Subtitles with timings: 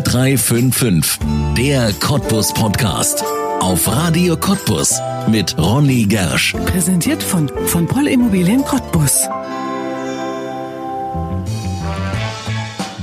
[0.00, 1.18] 0355,
[1.54, 3.22] der Cottbus Podcast.
[3.60, 6.54] Auf Radio Cottbus mit Ronny Gersch.
[6.64, 9.28] Präsentiert von, von Poll Immobilien Cottbus.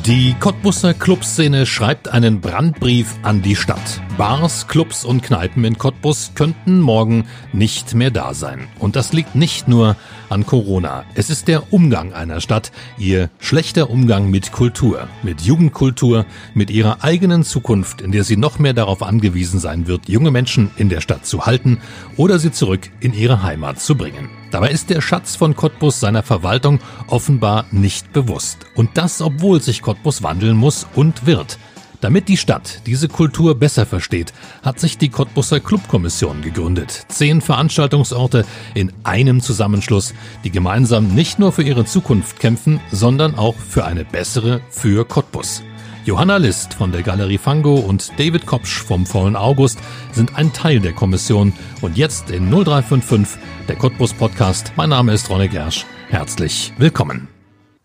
[0.08, 4.02] Die Cottbusser Clubszene schreibt einen Brandbrief an die Stadt.
[4.20, 8.68] Bars, Clubs und Kneipen in Cottbus könnten morgen nicht mehr da sein.
[8.78, 9.96] Und das liegt nicht nur
[10.28, 11.06] an Corona.
[11.16, 17.02] Es ist der Umgang einer Stadt, ihr schlechter Umgang mit Kultur, mit Jugendkultur, mit ihrer
[17.02, 21.00] eigenen Zukunft, in der sie noch mehr darauf angewiesen sein wird, junge Menschen in der
[21.00, 21.78] Stadt zu halten
[22.18, 24.30] oder sie zurück in ihre Heimat zu bringen.
[24.52, 28.66] Dabei ist der Schatz von Cottbus seiner Verwaltung offenbar nicht bewusst.
[28.76, 31.58] Und das, obwohl sich Cottbus wandeln muss und wird.
[32.02, 37.06] Damit die Stadt diese Kultur besser versteht, hat sich die Cottbusser Clubkommission gegründet.
[37.10, 43.56] Zehn Veranstaltungsorte in einem Zusammenschluss, die gemeinsam nicht nur für ihre Zukunft kämpfen, sondern auch
[43.56, 45.62] für eine bessere für Cottbus.
[46.06, 49.80] Johanna List von der Galerie Fango und David Kopsch vom Vollen August
[50.12, 54.72] sind ein Teil der Kommission und jetzt in 0355 der Cottbus Podcast.
[54.78, 55.86] Mein Name ist Ronne Gersch.
[56.08, 57.28] Herzlich willkommen.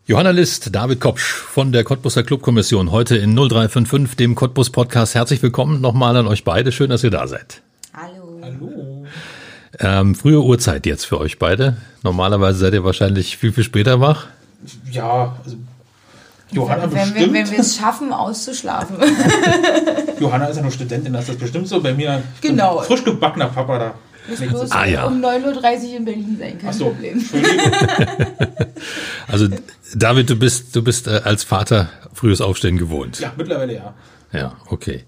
[0.07, 5.15] Johanna List, David Kopsch von der Cottbuser Clubkommission heute in 0355, dem Cottbus Podcast.
[5.15, 6.71] Herzlich willkommen nochmal an euch beide.
[6.71, 7.61] Schön, dass ihr da seid.
[7.93, 8.39] Hallo.
[8.43, 9.05] Hallo.
[9.79, 11.77] Ähm, frühe Uhrzeit jetzt für euch beide.
[12.03, 14.27] Normalerweise seid ihr wahrscheinlich viel, viel später wach.
[14.91, 15.57] Ja, also
[16.51, 17.15] Johanna wenn, bestimmt.
[17.15, 18.97] Wenn, wenn wir es schaffen, auszuschlafen.
[20.19, 21.81] Johanna ist ja nur Studentin, das ist das bestimmt so.
[21.81, 22.79] Bei mir Genau.
[22.81, 23.93] frisch gebackener Papa da.
[24.27, 25.05] Muss bloß Ah, ja.
[25.05, 25.43] um 9.30
[25.91, 27.23] Uhr in Berlin sein, kein so, Problem.
[29.27, 29.47] Also
[29.95, 33.19] David, du bist, du bist äh, als Vater frühes Aufstehen gewohnt.
[33.19, 33.93] Ja, mittlerweile ja.
[34.31, 35.03] Ja, okay.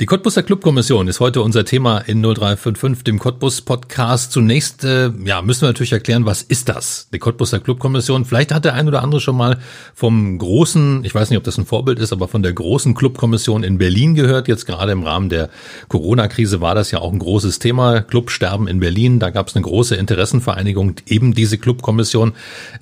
[0.00, 4.32] Die Cottbuser Clubkommission ist heute unser Thema in 0355, dem Cottbus Podcast.
[4.32, 7.08] Zunächst äh, ja, müssen wir natürlich erklären, was ist das?
[7.14, 8.24] Die Cottbuser Clubkommission.
[8.24, 9.60] Vielleicht hat der ein oder andere schon mal
[9.94, 13.62] vom großen, ich weiß nicht, ob das ein Vorbild ist, aber von der großen Clubkommission
[13.62, 14.48] in Berlin gehört.
[14.48, 15.48] Jetzt gerade im Rahmen der
[15.86, 18.00] Corona-Krise war das ja auch ein großes Thema.
[18.00, 19.20] Clubsterben in Berlin.
[19.20, 22.32] Da gab es eine große Interessenvereinigung, eben diese Clubkommission.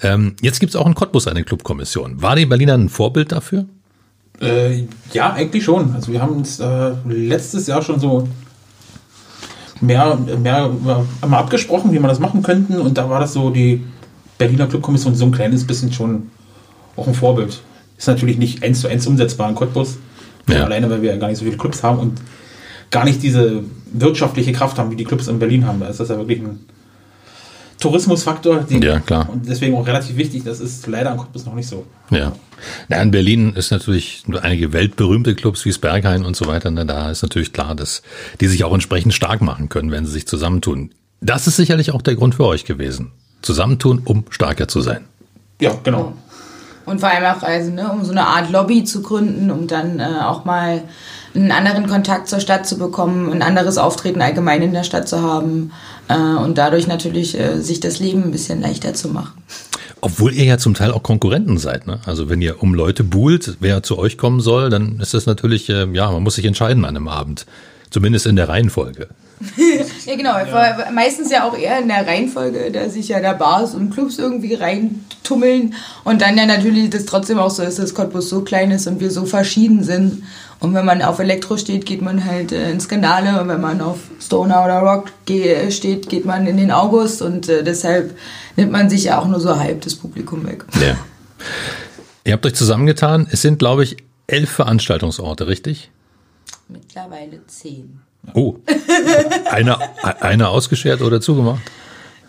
[0.01, 2.23] Ähm, jetzt gibt es auch in Cottbus eine Clubkommission.
[2.23, 3.67] War die Berliner ein Vorbild dafür?
[4.41, 5.95] Äh, ja, eigentlich schon.
[5.95, 8.29] Also wir haben uns äh, letztes Jahr schon so
[9.81, 10.71] mehr, mehr
[11.23, 12.81] äh, mal abgesprochen, wie wir das machen könnten.
[12.81, 13.85] Und da war das so, die
[14.39, 16.31] Berliner Clubkommission so ein kleines bisschen schon
[16.97, 17.63] auch ein Vorbild.
[17.97, 19.99] Ist natürlich nicht eins zu eins umsetzbar in Cottbus.
[20.49, 20.65] Ja.
[20.65, 22.21] Alleine, weil wir ja gar nicht so viele Clubs haben und
[22.91, 25.81] gar nicht diese wirtschaftliche Kraft haben, wie die Clubs in Berlin haben.
[25.81, 26.59] Da ist das ja wirklich ein
[27.83, 28.65] Tourismusfaktor.
[28.69, 29.29] Die, Ja, klar.
[29.31, 30.45] Und deswegen auch relativ wichtig.
[30.45, 31.85] Das ist leider in Cottbus noch nicht so.
[32.11, 32.33] Ja.
[32.89, 36.71] Na, in Berlin ist natürlich nur einige weltberühmte Clubs wie das Berghain und so weiter.
[36.71, 38.03] Ne, Da ist natürlich klar, dass
[38.41, 40.91] die sich auch entsprechend stark machen können, wenn sie sich zusammentun.
[41.21, 43.13] Das ist sicherlich auch der Grund für euch gewesen.
[43.43, 45.05] Zusammentun, um stärker zu sein.
[45.61, 46.15] Ja, genau.
[46.85, 50.01] Und vor allem auch, also, ne, um so eine Art Lobby zu gründen, um dann
[50.01, 50.83] äh, auch mal
[51.35, 55.23] einen anderen Kontakt zur Stadt zu bekommen, ein anderes Auftreten allgemein in der Stadt zu
[55.23, 55.73] haben
[56.09, 59.33] äh, und dadurch natürlich äh, sich das Leben ein bisschen leichter zu machen.
[60.01, 61.87] Obwohl ihr ja zum Teil auch Konkurrenten seid.
[61.87, 62.01] Ne?
[62.07, 65.69] Also wenn ihr um Leute buhlt, wer zu euch kommen soll, dann ist das natürlich,
[65.69, 67.47] äh, ja, man muss sich entscheiden an einem Abend.
[67.91, 69.09] Zumindest in der Reihenfolge.
[70.07, 70.33] Ja, genau.
[70.51, 74.19] vor- Meistens ja auch eher in der Reihenfolge, da sich ja da Bars und Clubs
[74.19, 78.71] irgendwie reintummeln und dann ja natürlich das trotzdem auch so ist, dass Cottbus so klein
[78.71, 80.25] ist und wir so verschieden sind.
[80.61, 83.41] Und wenn man auf Elektro steht, geht man halt äh, ins Skandale.
[83.41, 87.21] Und wenn man auf Stoner oder Rock ge steht, geht man in den August.
[87.21, 88.17] Und äh, deshalb
[88.57, 90.65] nimmt man sich ja auch nur so halb das Publikum weg.
[90.81, 90.97] Ja.
[92.25, 93.27] ihr habt euch zusammengetan.
[93.33, 93.97] Es sind, glaube ich,
[94.29, 95.91] elf Veranstaltungsorte, richtig?
[96.69, 98.01] Mittlerweile zehn.
[98.35, 98.57] Oh.
[99.51, 99.79] Einer,
[100.21, 101.61] einer ausgeschert oder zugemacht?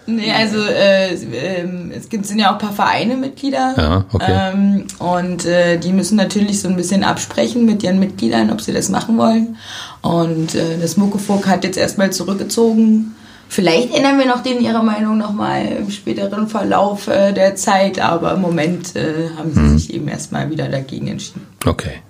[0.05, 3.73] Nee, also äh, ähm, es gibt sind ja auch ein paar Vereine Mitglieder.
[3.77, 4.51] Ja, okay.
[4.53, 8.73] Ähm, und äh, die müssen natürlich so ein bisschen absprechen mit ihren Mitgliedern, ob sie
[8.73, 9.55] das machen wollen.
[10.01, 13.15] Und äh, das Muckefuck hat jetzt erstmal zurückgezogen.
[13.47, 18.33] Vielleicht ändern wir noch denen ihre Meinung nochmal im späteren Verlauf äh, der Zeit, aber
[18.33, 19.77] im Moment äh, haben sie Mhm.
[19.77, 21.47] sich eben erstmal wieder dagegen entschieden.
[21.65, 22.01] Okay.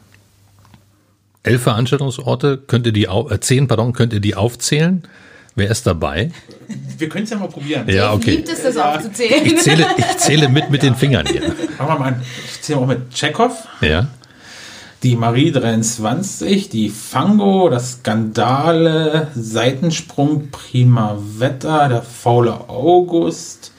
[1.44, 5.04] Elf Veranstaltungsorte, könnt ihr die, äh, zehn, pardon, könnt ihr die aufzählen?
[5.56, 6.31] Wer ist dabei?
[6.98, 7.88] Wir können es ja mal probieren.
[7.88, 8.38] Ja, okay.
[8.38, 9.45] liebt es, das aufzuzählen.
[9.45, 11.42] Ich zähle, ich zähle mit mit den Fingern hier.
[11.78, 12.22] Machen wir mal.
[12.45, 14.07] Ich zähle auch mit Chekhov, Ja.
[15.04, 23.74] die Marie 23, die Fango, das Skandale, Seitensprung, Prima Wetter, der faule August,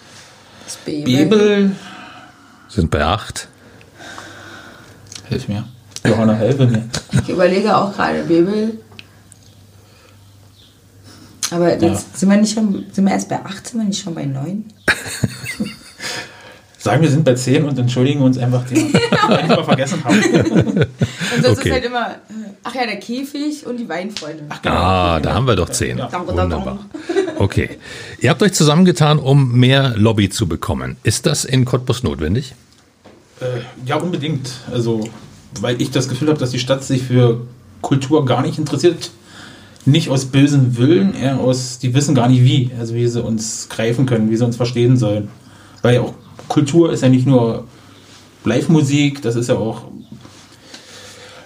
[0.67, 1.05] Das Baby.
[1.25, 1.71] Bebel.
[2.69, 3.49] Sind bei acht.
[5.29, 5.65] Hilf mir.
[6.07, 6.85] Johanna, helfe mir.
[7.23, 8.79] Ich überlege auch gerade Bebel.
[11.51, 14.15] Aber jetzt sind wir nicht schon, sind wir erst bei 8, sind wir nicht schon
[14.15, 14.65] bei 9?
[16.79, 20.17] sagen, wir sind bei 10 und entschuldigen uns einfach, die wir einfach vergessen haben.
[20.17, 21.69] Und sonst Okay.
[21.69, 22.33] ist halt immer, äh,
[22.65, 24.45] ach ja, der Käfig und die Weinfreunde.
[24.51, 25.97] Ach, Ah, da haben wir doch zehn.
[25.99, 26.11] Ja.
[26.27, 26.81] Wunderbar.
[27.39, 27.79] Okay.
[28.21, 30.97] Ihr habt euch zusammengetan, um mehr Lobby zu bekommen.
[31.05, 32.55] Ist das in Cottbus notwendig?
[33.41, 34.51] Äh, ja, unbedingt.
[34.71, 35.09] Also,
[35.61, 37.43] weil ich das Gefühl habe, dass die Stadt sich für
[37.83, 39.11] Kultur gar nicht interessiert.
[39.87, 43.69] Nicht aus bösen Willen, eher aus, die wissen gar nicht wie, also wie sie uns
[43.69, 45.29] greifen können, wie sie uns verstehen sollen.
[45.83, 46.15] Weil auch
[46.49, 47.65] Kultur ist ja nicht nur
[48.45, 49.83] Live-Musik, das ist ja auch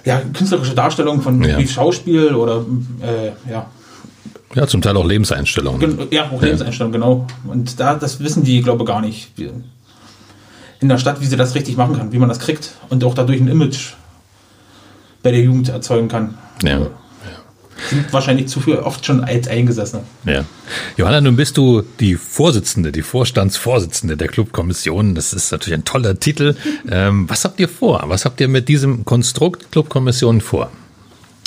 [0.04, 1.58] ja, künstlerische Darstellung von Ja.
[1.58, 2.64] wie Schauspiel oder
[3.02, 3.66] äh, ja,
[4.54, 5.80] Ja, zum Teil auch Lebenseinstellungen.
[5.80, 7.26] Gen- Ja, auch Lebenseinstellung, genau.
[7.46, 9.32] Und da, das wissen die, glaube ich, gar nicht.
[10.80, 13.14] In der Stadt, wie sie das richtig machen kann, wie man das kriegt und auch
[13.14, 13.94] dadurch ein Image
[15.22, 16.38] bei der Jugend erzeugen kann.
[16.62, 16.86] Ja.
[17.90, 20.00] Sind wahrscheinlich zu viel oft schon alt eingesessen.
[20.24, 20.44] Ja.
[20.96, 25.14] Johanna, nun bist du die Vorsitzende, die Vorstandsvorsitzende der Clubkommission.
[25.14, 26.56] Das ist natürlich ein toller Titel.
[26.90, 28.02] Ähm, was habt ihr vor?
[28.06, 30.70] Was habt ihr mit diesem Konstrukt Clubkommission vor?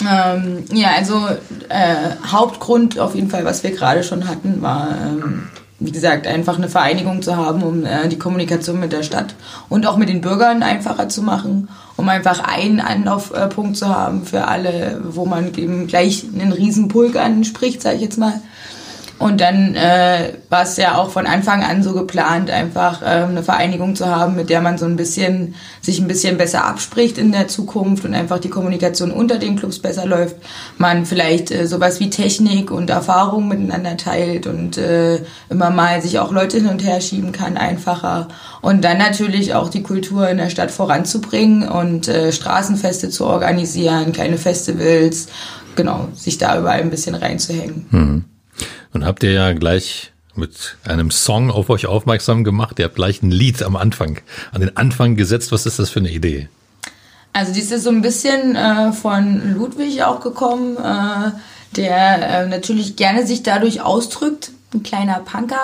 [0.02, 1.28] Ähm, ja, also
[1.70, 1.96] äh,
[2.28, 5.44] Hauptgrund auf jeden Fall, was wir gerade schon hatten, war, ähm,
[5.82, 9.34] wie gesagt, einfach eine Vereinigung zu haben, um äh, die Kommunikation mit der Stadt
[9.68, 14.48] und auch mit den Bürgern einfacher zu machen, um einfach einen Anlaufpunkt zu haben für
[14.48, 18.42] alle, wo man eben gleich einen riesen Pulk anspricht, sage ich jetzt mal.
[19.22, 23.44] Und dann äh, war es ja auch von Anfang an so geplant, einfach äh, eine
[23.44, 27.32] Vereinigung zu haben, mit der man so ein bisschen sich ein bisschen besser abspricht in
[27.32, 30.38] der Zukunft und einfach die Kommunikation unter den Clubs besser läuft.
[30.80, 35.20] Man vielleicht äh, sowas wie Technik und Erfahrung miteinander teilt und äh,
[35.52, 38.28] immer mal sich auch Leute hin und her schieben kann, einfacher.
[38.62, 44.14] Und dann natürlich auch die Kultur in der Stadt voranzubringen und äh, Straßenfeste zu organisieren,
[44.14, 45.28] kleine Festivals,
[45.76, 47.86] genau, sich da überall ein bisschen reinzuhängen.
[48.94, 52.80] Nun habt ihr ja gleich mit einem Song auf euch aufmerksam gemacht.
[52.80, 54.20] Ihr habt gleich ein Lied am Anfang,
[54.52, 55.52] an den Anfang gesetzt.
[55.52, 56.50] Was ist das für eine Idee?
[57.34, 61.32] Also dies ist so ein bisschen äh, von Ludwig auch gekommen, äh,
[61.78, 64.52] der äh, natürlich gerne sich dadurch ausdrückt.
[64.74, 65.60] Ein kleiner Punker.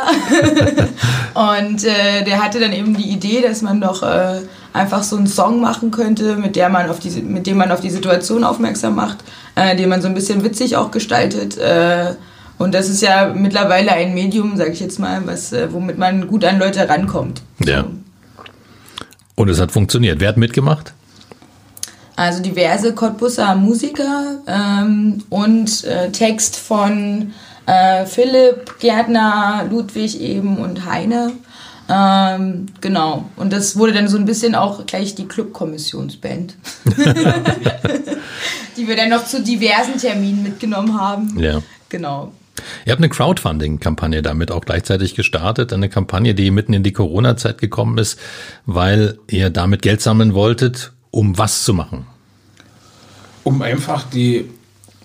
[1.34, 4.42] und äh, der hatte dann eben die Idee, dass man doch äh,
[4.74, 7.80] einfach so einen Song machen könnte, mit, der man auf die, mit dem man auf
[7.80, 9.20] die Situation aufmerksam macht,
[9.56, 11.58] äh, den man so ein bisschen witzig auch gestaltet.
[12.58, 16.28] Und das ist ja mittlerweile ein Medium, sage ich jetzt mal, was, äh, womit man
[16.28, 17.42] gut an Leute rankommt.
[17.64, 17.86] Ja.
[19.36, 20.20] Und es hat funktioniert.
[20.20, 20.94] Wer hat mitgemacht?
[22.16, 27.32] Also diverse Cottbusser Musiker ähm, und äh, Text von
[27.68, 31.34] äh, Philipp, Gärtner, Ludwig eben und Heine.
[31.88, 33.30] Ähm, genau.
[33.36, 36.56] Und das wurde dann so ein bisschen auch gleich die Clubkommissionsband.
[38.78, 41.40] die wir dann noch zu diversen Terminen mitgenommen haben.
[41.40, 41.62] Ja.
[41.90, 42.32] Genau.
[42.86, 45.74] Ihr habt eine Crowdfunding-Kampagne damit auch gleichzeitig gestartet.
[45.74, 48.20] Eine Kampagne, die mitten in die Corona-Zeit gekommen ist,
[48.66, 52.06] weil ihr damit Geld sammeln wolltet, um was zu machen.
[53.44, 54.46] Um einfach die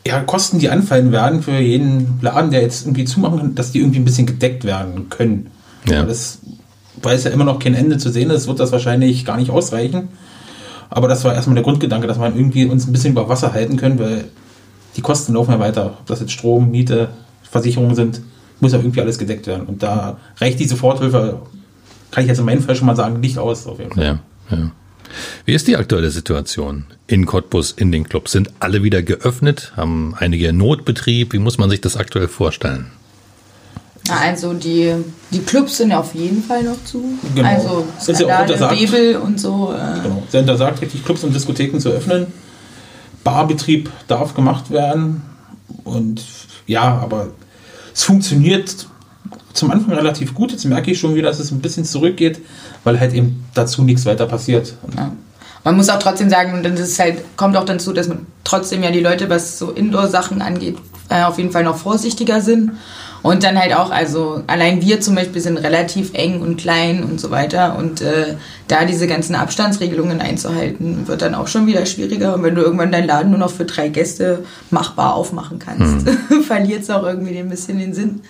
[0.06, 3.78] ja, Kosten, die anfallen werden für jeden Laden, der jetzt irgendwie zumachen kann, dass die
[3.78, 5.50] irgendwie ein bisschen gedeckt werden können.
[5.88, 6.02] Ja.
[6.02, 6.38] Das,
[7.00, 9.50] weil es ja immer noch kein Ende zu sehen ist, wird das wahrscheinlich gar nicht
[9.50, 10.08] ausreichen.
[10.90, 13.76] Aber das war erstmal der Grundgedanke, dass man irgendwie uns ein bisschen über Wasser halten
[13.76, 14.24] können, weil
[14.96, 15.98] die Kosten laufen ja weiter.
[16.00, 17.08] Ob das jetzt Strom, Miete,
[17.52, 18.20] Versicherungen sind,
[18.60, 19.66] muss ja irgendwie alles gedeckt werden.
[19.66, 21.42] Und da reicht die Soforthilfe,
[22.10, 24.04] kann ich jetzt in meinem Fall schon mal sagen, nicht aus auf jeden Fall.
[24.04, 24.18] Ja,
[24.56, 24.70] ja.
[25.44, 28.32] Wie ist die aktuelle Situation in Cottbus, in den Clubs?
[28.32, 29.72] Sind alle wieder geöffnet?
[29.76, 31.34] Haben einige Notbetrieb?
[31.34, 32.86] Wie muss man sich das aktuell vorstellen?
[34.08, 34.94] Ja, Also die,
[35.30, 37.04] die Clubs sind ja auf jeden Fall noch zu.
[37.34, 37.46] Genau.
[37.48, 38.78] Also Das ist ja auch untersagt.
[38.78, 39.74] Bebel und so.
[39.74, 40.22] Äh, Genau.
[40.30, 42.26] Sie untersagt richtig, Clubs und Diskotheken zu öffnen.
[43.22, 45.22] Barbetrieb darf gemacht werden.
[45.84, 46.24] Und
[46.66, 47.28] ja, aber
[47.94, 48.86] es funktioniert
[49.52, 50.52] zum Anfang relativ gut.
[50.52, 52.40] Jetzt merke ich schon wieder, dass es ein bisschen zurückgeht,
[52.84, 54.74] weil halt eben dazu nichts weiter passiert.
[54.96, 55.12] Ja.
[55.64, 58.90] Man muss auch trotzdem sagen, und das halt, kommt auch dazu, dass man trotzdem ja
[58.90, 60.76] die Leute, was so Indoor-Sachen angeht,
[61.12, 62.72] äh, auf jeden Fall noch vorsichtiger sind.
[63.22, 67.20] Und dann halt auch, also allein wir zum Beispiel sind relativ eng und klein und
[67.20, 67.76] so weiter.
[67.78, 68.34] Und äh,
[68.66, 72.34] da diese ganzen Abstandsregelungen einzuhalten, wird dann auch schon wieder schwieriger.
[72.34, 76.08] Und wenn du irgendwann deinen Laden nur noch für drei Gäste machbar aufmachen kannst,
[76.46, 78.22] verliert es auch irgendwie ein bisschen den Sinn.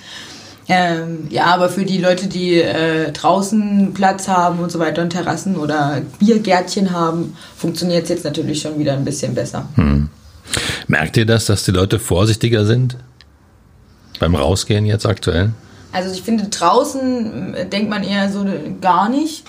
[0.69, 5.11] Ähm, ja, aber für die Leute, die äh, draußen Platz haben und so weiter und
[5.11, 9.67] Terrassen oder Biergärtchen haben, funktioniert es jetzt natürlich schon wieder ein bisschen besser.
[10.88, 12.96] Merkt ihr das, dass die Leute vorsichtiger sind?
[14.20, 15.52] Beim Rausgehen jetzt aktuell?
[15.92, 19.44] Also ich finde, draußen äh, denkt man eher so äh, gar nicht.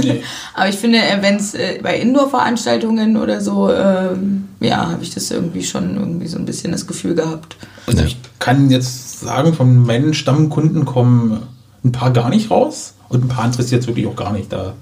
[0.54, 5.30] aber ich finde, wenn es äh, bei Indoor-Veranstaltungen oder so, ähm, ja, habe ich das
[5.30, 7.56] irgendwie schon irgendwie so ein bisschen das Gefühl gehabt.
[7.86, 8.06] Also Ja.
[8.06, 11.42] ich kann jetzt sagen, von meinen Stammkunden kommen
[11.84, 14.52] ein paar gar nicht raus und ein paar interessiert es wirklich auch gar nicht.
[14.52, 14.74] Da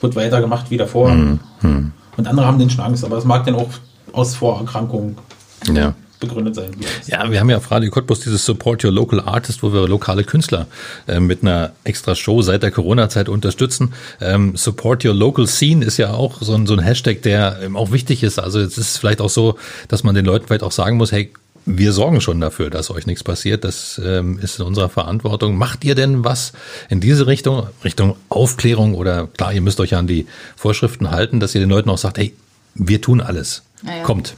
[0.00, 1.10] wird weitergemacht wie davor.
[1.10, 1.40] Mhm.
[2.16, 3.68] Und andere haben den schon Angst, aber es mag dann auch
[4.12, 5.16] aus Vorerkrankungen
[5.72, 5.94] Ja.
[6.18, 6.70] begründet sein.
[7.06, 10.22] Ja, wir haben ja auf Radio Cottbus dieses Support Your Local Artist, wo wir lokale
[10.24, 10.66] Künstler
[11.08, 13.94] äh, mit einer extra Show seit der Corona-Zeit unterstützen.
[14.20, 17.76] Ähm, Support Your Local Scene ist ja auch so ein, so ein Hashtag, der ähm,
[17.76, 18.38] auch wichtig ist.
[18.38, 19.56] Also es ist vielleicht auch so,
[19.88, 21.32] dass man den Leuten vielleicht auch sagen muss, hey,
[21.66, 23.64] wir sorgen schon dafür, dass euch nichts passiert.
[23.64, 25.56] Das ähm, ist in unserer Verantwortung.
[25.56, 26.52] Macht ihr denn was
[26.88, 30.26] in diese Richtung, Richtung Aufklärung oder klar, ihr müsst euch ja an die
[30.56, 32.34] Vorschriften halten, dass ihr den Leuten auch sagt, hey,
[32.74, 33.62] wir tun alles.
[33.82, 34.02] Ja, ja.
[34.02, 34.34] Kommt.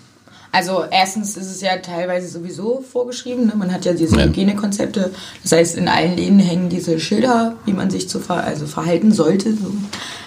[0.55, 3.47] Also erstens ist es ja teilweise sowieso vorgeschrieben.
[3.47, 3.55] Ne?
[3.57, 4.27] Man hat ja diese Ja.
[4.27, 5.11] Hygienekonzepte.
[5.43, 9.13] Das heißt, in allen Läden hängen diese Schilder, wie man sich zu ver also verhalten
[9.13, 9.55] sollte.
[9.55, 9.73] So.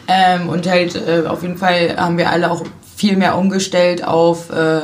[0.07, 2.63] Ähm, und halt äh, auf jeden Fall haben wir alle auch
[2.95, 4.81] viel mehr umgestellt auf äh,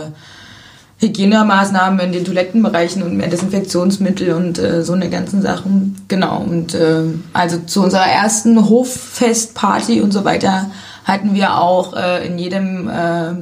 [0.99, 5.99] Hygienemaßnahmen in den Toilettenbereichen und mehr Desinfektionsmittel und äh, so eine ganzen Sachen.
[6.07, 6.37] Genau.
[6.41, 7.01] Und äh,
[7.33, 10.69] also zu unserer ersten Hoffestparty und so weiter
[11.03, 13.33] hatten wir auch äh, in jedem äh,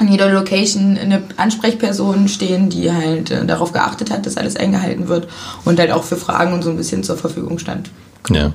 [0.00, 5.08] an jeder Location eine Ansprechperson stehen, die halt äh, darauf geachtet hat, dass alles eingehalten
[5.08, 5.28] wird
[5.66, 7.90] und halt auch für Fragen und so ein bisschen zur Verfügung stand.
[8.30, 8.52] Ja.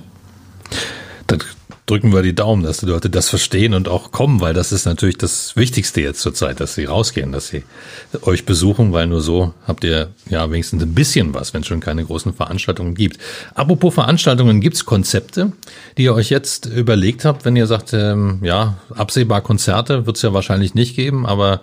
[1.86, 4.86] Drücken wir die Daumen, dass die Leute das verstehen und auch kommen, weil das ist
[4.86, 7.64] natürlich das Wichtigste jetzt zur Zeit, dass sie rausgehen, dass sie
[8.24, 11.82] euch besuchen, weil nur so habt ihr ja wenigstens ein bisschen was, wenn es schon
[11.82, 13.20] keine großen Veranstaltungen gibt.
[13.54, 15.52] Apropos Veranstaltungen, gibt's Konzepte,
[16.00, 20.34] die ihr euch jetzt überlegt habt, wenn ihr sagt, ähm, ja, absehbar Konzerte wird's ja
[20.34, 21.62] wahrscheinlich nicht geben, aber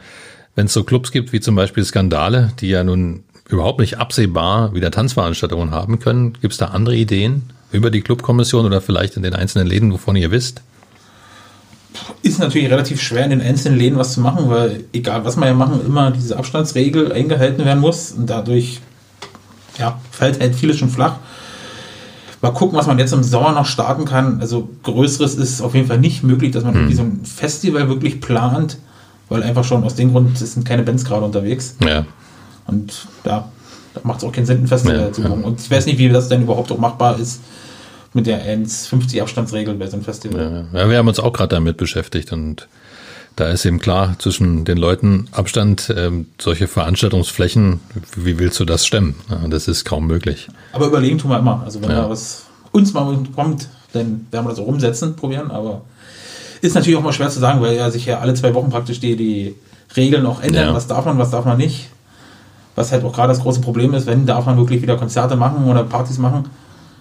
[0.55, 4.73] wenn es so Clubs gibt wie zum Beispiel Skandale, die ja nun überhaupt nicht absehbar
[4.73, 9.35] wieder Tanzveranstaltungen haben können, gibt's da andere Ideen über die Clubkommission oder vielleicht in den
[9.35, 10.63] einzelnen Läden, wovon ihr wisst?
[12.23, 15.47] Ist natürlich relativ schwer in den einzelnen Läden was zu machen, weil egal was wir
[15.47, 18.81] ja machen, immer diese Abstandsregel eingehalten werden muss und dadurch
[19.79, 21.17] ja, fällt halt vieles schon flach.
[22.41, 24.41] Mal gucken, was man jetzt im Sommer noch starten kann.
[24.41, 28.21] Also größeres ist auf jeden Fall nicht möglich, dass man irgendwie so ein Festival wirklich
[28.21, 28.79] plant,
[29.29, 31.77] weil einfach schon aus dem Grund es sind keine Bands gerade unterwegs.
[31.81, 32.05] Ja.
[32.67, 33.49] Und ja,
[33.95, 35.29] da macht es auch keinen Sinn, ein Festival Ja, zu ja.
[35.29, 35.45] machen.
[35.45, 37.41] Und ich weiß nicht, wie das denn überhaupt auch machbar ist
[38.15, 40.67] mit der 1,50 Abstandsregel bei so einem Festival.
[40.73, 42.69] Ja, wir haben uns auch gerade damit beschäftigt und
[43.37, 47.81] da ist eben klar zwischen den Leuten Abstand, ähm, solche Veranstaltungsflächen,
[48.15, 49.15] wie willst du das stemmen?
[49.31, 50.49] Ja, das ist kaum möglich.
[50.73, 51.63] Aber überlegen tun wir immer.
[51.65, 52.03] Also wenn Ja.
[52.03, 55.51] da was uns mal kommt, dann werden wir das auch umsetzen, probieren.
[55.51, 55.81] Aber
[56.61, 59.01] ist natürlich auch mal schwer zu sagen, weil ja sich ja alle zwei Wochen praktisch
[59.01, 59.55] die, die
[59.97, 60.69] Regeln auch ändern.
[60.69, 60.75] Ja.
[60.75, 61.89] Was darf man, was darf man nicht.
[62.75, 65.65] Was halt auch gerade das große Problem ist, wenn darf man wirklich wieder Konzerte machen
[65.65, 66.45] oder Partys machen.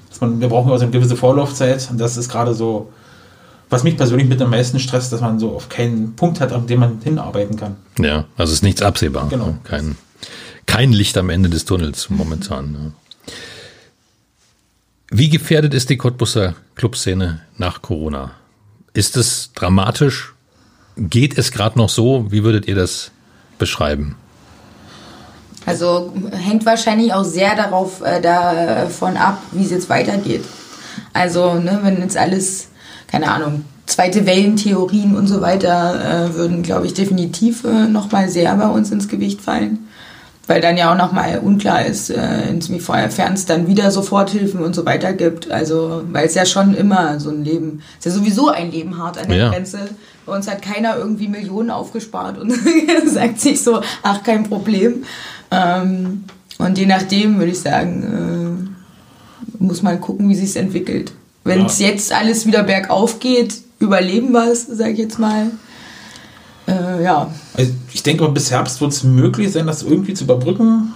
[0.10, 2.92] Dass man, wir brauchen also eine gewisse Vorlaufzeit und das ist gerade so,
[3.70, 6.68] was mich persönlich mit am meisten stresst, dass man so auf keinen Punkt hat, an
[6.68, 7.78] dem man hinarbeiten kann.
[7.98, 9.30] Ja, also ist nichts absehbar.
[9.30, 9.48] Genau.
[9.48, 9.96] Ja, Kein,
[10.66, 12.74] kein Licht am Ende des Tunnels momentan.
[12.74, 13.34] Ja.
[15.14, 18.32] Wie gefährdet ist die Cottbusser Clubszene nach Corona?
[18.94, 20.34] Ist es dramatisch?
[20.98, 22.32] Geht es gerade noch so?
[22.32, 23.12] Wie würdet ihr das
[23.58, 24.16] beschreiben?
[25.66, 30.44] Also hängt wahrscheinlich auch sehr darauf äh, davon ab, wie es jetzt weitergeht.
[31.14, 32.68] Also ne, wenn jetzt alles,
[33.08, 38.56] keine Ahnung, zweite Wellentheorien und so weiter äh, würden, glaube ich, definitiv äh, nochmal sehr
[38.56, 39.88] bei uns ins Gewicht fallen.
[40.48, 44.86] Weil dann ja auch nochmal unklar ist, äh, inwiefern es dann wieder Soforthilfen und so
[44.86, 45.52] weiter gibt.
[45.52, 49.20] Also, weil es ja schon immer so ein Leben, ist ja sowieso ein Leben hart
[49.20, 49.50] an der Ja.
[49.50, 49.78] Grenze.
[50.26, 52.52] Bei uns hat keiner irgendwie Millionen aufgespart und
[53.06, 55.04] sagt sich so, ach, kein Problem.
[55.52, 56.24] Ähm,
[56.58, 58.70] und je nachdem würde ich sagen,
[59.60, 61.12] äh, muss man gucken, wie sich entwickelt.
[61.44, 61.88] Wenn es Ja.
[61.88, 65.48] jetzt alles wieder bergauf geht, überleben wir es, sage ich jetzt mal.
[66.68, 70.94] Äh, ja, Also ich denke, bis Herbst wird es möglich sein, das irgendwie zu überbrücken.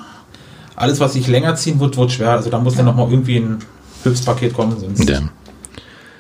[0.76, 2.32] Alles, was sich länger ziehen wird, wird schwer.
[2.32, 3.58] Also da muss dann nochmal irgendwie ein
[4.04, 4.80] Hilfspaket kommen.
[4.80, 5.22] Sonst Ja.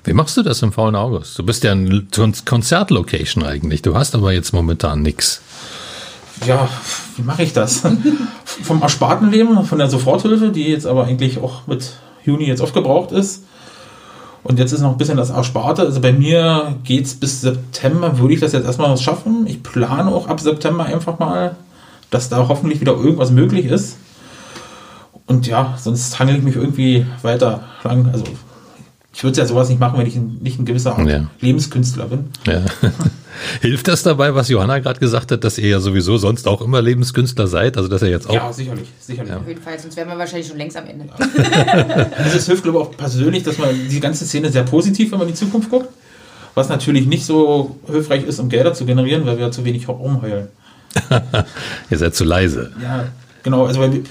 [0.04, 1.38] Wie machst du das im faulen August?
[1.40, 3.82] Du bist ja ein Kon- Konzertlocation eigentlich.
[3.82, 5.42] Du hast aber jetzt momentan nix.
[6.46, 6.68] Ja,
[7.16, 7.84] wie mache ich das?
[8.64, 11.94] Vom ersparten Leben, von der Soforthilfe, die jetzt aber eigentlich auch mit
[12.26, 13.44] Juni jetzt aufgebraucht ist.
[14.44, 15.82] Und jetzt ist noch ein bisschen das Ersparte.
[15.82, 19.48] Also bei mir geht es bis September, würde ich das jetzt erstmal schaffen.
[19.48, 21.56] Ich plane auch ab September einfach mal,
[22.12, 23.98] dass da hoffentlich wieder irgendwas möglich ist.
[25.26, 28.10] Und ja, sonst hangel ich mich irgendwie weiter lang.
[28.14, 28.26] Also
[29.14, 31.26] ich würde ja sowas nicht machen, wenn ich nicht ein gewisser Ja.
[31.42, 32.30] Lebenskünstler bin.
[32.46, 32.62] Ja.
[33.62, 36.82] Hilft das dabei, was Johanna gerade gesagt hat, dass ihr ja sowieso sonst auch immer
[36.82, 37.78] Lebenskünstler seid?
[37.78, 38.34] Also dass ihr jetzt auch.
[38.34, 39.34] Ja, sicherlich, sicherlich.
[39.34, 41.06] auf jeden Fall, sonst wären wir wahrscheinlich schon längst am Ende.
[42.18, 45.20] Also es hilft, glaube ich, auch persönlich, dass man die ganze Szene sehr positiv, wenn
[45.20, 45.90] man in die Zukunft guckt.
[46.54, 50.48] Was natürlich nicht so hilfreich ist, um Gelder zu generieren, weil wir zu wenig rumheulen.
[51.90, 52.72] Ihr seid zu leise.
[52.82, 53.06] Ja,
[53.44, 53.66] genau.
[53.66, 54.02] Also bei,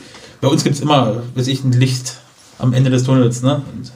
[0.43, 2.17] bei uns gibt es immer, weiß ich, ein Licht
[2.59, 3.43] am Ende des Tunnels.
[3.43, 3.63] Ne?
[3.73, 3.93] Und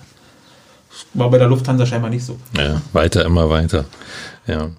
[1.15, 2.39] war bei der Lufthansa scheinbar nicht so.
[2.57, 3.85] Ja, weiter, immer weiter.
[4.47, 4.71] Ja.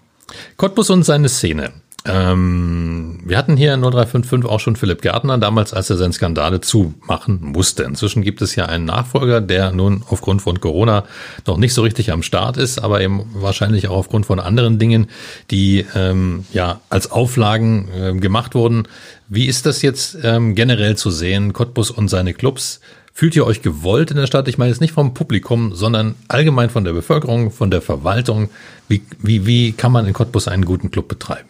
[0.57, 1.71] Cottbus und seine Szene.
[2.05, 6.61] Ähm, wir hatten hier in 0355 auch schon Philipp Gärtner, damals als er seine Skandale
[6.61, 7.83] zumachen musste.
[7.83, 11.03] Inzwischen gibt es ja einen Nachfolger, der nun aufgrund von Corona
[11.45, 15.07] noch nicht so richtig am Start ist, aber eben wahrscheinlich auch aufgrund von anderen Dingen,
[15.51, 18.87] die ähm, ja als Auflagen äh, gemacht wurden.
[19.27, 22.79] Wie ist das jetzt ähm, generell zu sehen, Cottbus und seine Clubs?
[23.19, 24.47] Fühlt ihr euch gewollt in der Stadt?
[24.47, 28.49] Ich meine jetzt nicht vom Publikum, sondern allgemein von der Bevölkerung, von der Verwaltung.
[28.87, 31.49] Wie, wie, wie kann man in Cottbus einen guten Club betreiben?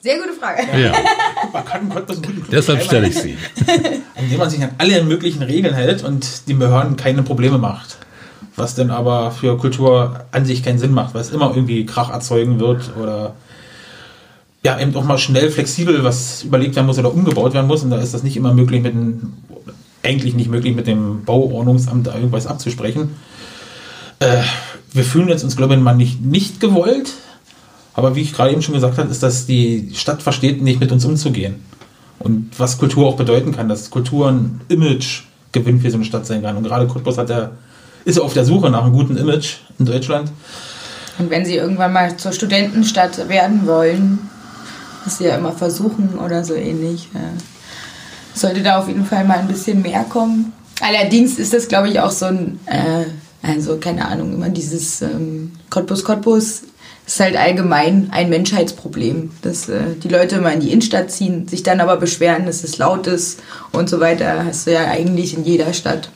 [0.00, 0.62] Sehr gute Frage.
[0.82, 0.94] Ja,
[1.52, 3.36] Man kann Cottbus einen guten Club deshalb stelle ich sie.
[4.16, 7.98] indem man sich an alle möglichen Regeln hält und den Behörden keine Probleme macht.
[8.56, 12.08] Was dann aber für Kultur an sich keinen Sinn macht, weil es immer irgendwie Krach
[12.08, 13.34] erzeugen wird oder
[14.64, 17.82] ja, eben auch mal schnell flexibel was überlegt werden muss oder umgebaut werden muss.
[17.82, 19.32] Und da ist das nicht immer möglich mit dem,
[20.02, 23.10] eigentlich nicht möglich mit dem Bauordnungsamt da irgendwas abzusprechen.
[24.20, 24.42] Äh,
[24.92, 27.12] wir fühlen jetzt uns, glaube ich, mal nicht, nicht gewollt.
[27.94, 30.92] Aber wie ich gerade eben schon gesagt habe, ist, dass die Stadt versteht, nicht mit
[30.92, 31.56] uns umzugehen.
[32.20, 36.42] Und was Kultur auch bedeuten kann, dass Kultur ein Imagegewinn für so eine Stadt sein
[36.42, 36.56] kann.
[36.56, 37.50] Und gerade Cottbus hat der,
[38.04, 40.30] ist auf der Suche nach einem guten Image in Deutschland.
[41.18, 44.30] Und wenn sie irgendwann mal zur Studentenstadt werden wollen,
[45.04, 49.38] was sie ja immer versuchen oder so ähnlich, äh, sollte da auf jeden Fall mal
[49.38, 50.52] ein bisschen mehr kommen.
[50.80, 53.04] Allerdings ist das, glaube ich, auch so ein, äh,
[53.42, 56.62] also keine Ahnung, immer dieses ähm, Cottbus, Cottbus
[57.06, 61.62] ist halt allgemein ein Menschheitsproblem, dass äh, die Leute immer in die Innenstadt ziehen, sich
[61.62, 63.40] dann aber beschweren, dass es laut ist
[63.72, 64.44] und so weiter.
[64.44, 66.10] Hast du ja eigentlich in jeder Stadt.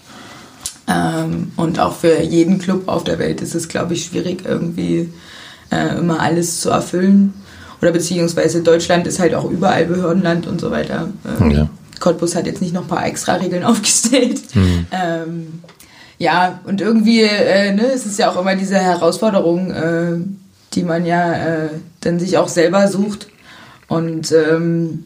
[0.88, 5.12] Ähm, und auch für jeden Club auf der Welt ist es, glaube ich, schwierig, irgendwie
[5.70, 7.34] äh, immer alles zu erfüllen.
[7.82, 11.08] Oder beziehungsweise Deutschland ist halt auch überall Behördenland und so weiter.
[11.40, 11.68] Ähm, Ja.
[12.00, 14.40] Cottbus hat jetzt nicht noch ein paar extra Regeln aufgestellt.
[14.54, 15.60] Ähm,
[16.18, 20.16] ja, und irgendwie äh, ne, es ist ja auch immer diese Herausforderung, äh,
[20.74, 21.68] die man ja äh,
[22.00, 23.28] dann sich auch selber sucht.
[23.88, 25.04] Und ähm,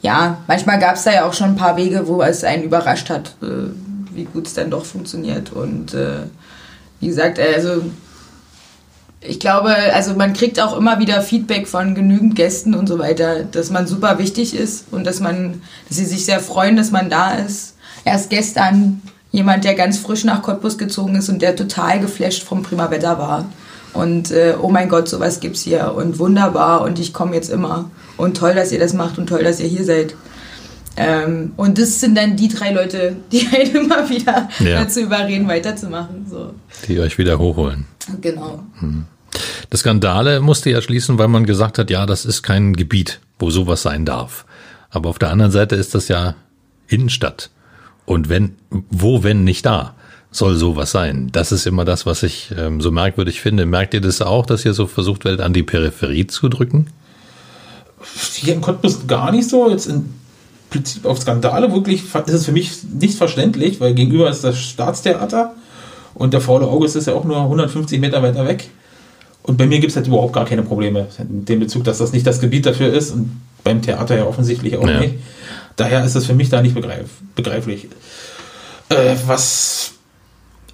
[0.00, 3.10] ja, manchmal gab es da ja auch schon ein paar Wege, wo es einen überrascht
[3.10, 3.70] hat, äh,
[4.14, 5.52] wie gut es dann doch funktioniert.
[5.52, 6.22] Und äh,
[7.00, 7.82] wie gesagt, also
[9.24, 13.44] ich glaube, also man kriegt auch immer wieder Feedback von genügend Gästen und so weiter,
[13.44, 17.08] dass man super wichtig ist und dass man, dass sie sich sehr freuen, dass man
[17.08, 17.74] da ist.
[18.04, 22.62] Erst gestern jemand, der ganz frisch nach Cottbus gezogen ist und der total geflasht vom
[22.62, 23.46] Prima Wetter war.
[23.94, 27.90] Und äh, oh mein Gott, sowas gibt's hier und wunderbar und ich komme jetzt immer.
[28.16, 30.14] Und toll, dass ihr das macht und toll, dass ihr hier seid.
[30.96, 34.84] Ähm, und das sind dann die drei Leute, die halt immer wieder Ja.
[34.84, 36.26] dazu überreden, weiterzumachen.
[36.28, 36.52] So,
[36.88, 37.86] Die euch wieder hochholen.
[38.20, 38.62] genau.
[39.70, 43.50] Das Skandale musste ja schließen, weil man gesagt hat, ja, das ist kein Gebiet, wo
[43.50, 44.44] sowas sein darf.
[44.90, 46.34] Aber auf der anderen Seite ist das ja
[46.88, 47.48] Innenstadt.
[48.04, 48.56] Und wenn,
[48.90, 49.94] wo, wenn nicht da,
[50.30, 51.28] soll sowas sein?
[51.32, 53.64] Das ist immer das, was ich ähm, so merkwürdig finde.
[53.64, 56.88] Merkt ihr das auch, dass ihr so versucht werdet, an die Peripherie zu drücken?
[58.34, 59.70] Hier in Cottbus gar nicht so.
[59.70, 60.06] Jetzt im
[60.72, 65.54] Prinzip auf Skandale wirklich ist es für mich nicht verständlich, weil gegenüber ist das Staatstheater
[66.14, 68.70] und der faule August ist ja auch nur 150 Meter weiter weg.
[69.44, 72.12] Und bei mir gibt es halt überhaupt gar keine Probleme in dem Bezug, dass das
[72.12, 75.00] nicht das Gebiet dafür ist und beim Theater ja offensichtlich auch Ja.
[75.00, 75.14] nicht.
[75.76, 77.88] Daher ist das für mich da nicht begreif begreiflich.
[78.88, 79.92] Äh, was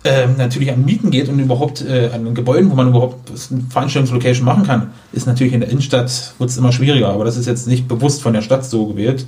[0.04, 3.62] ähm, natürlich an Mieten geht und überhaupt äh, an den Gebäuden, wo man überhaupt eine
[3.70, 7.08] Veranstaltungslocation machen kann, ist natürlich in der Innenstadt wird es immer schwieriger.
[7.08, 9.26] Aber das ist jetzt nicht bewusst von der Stadt so gewählt.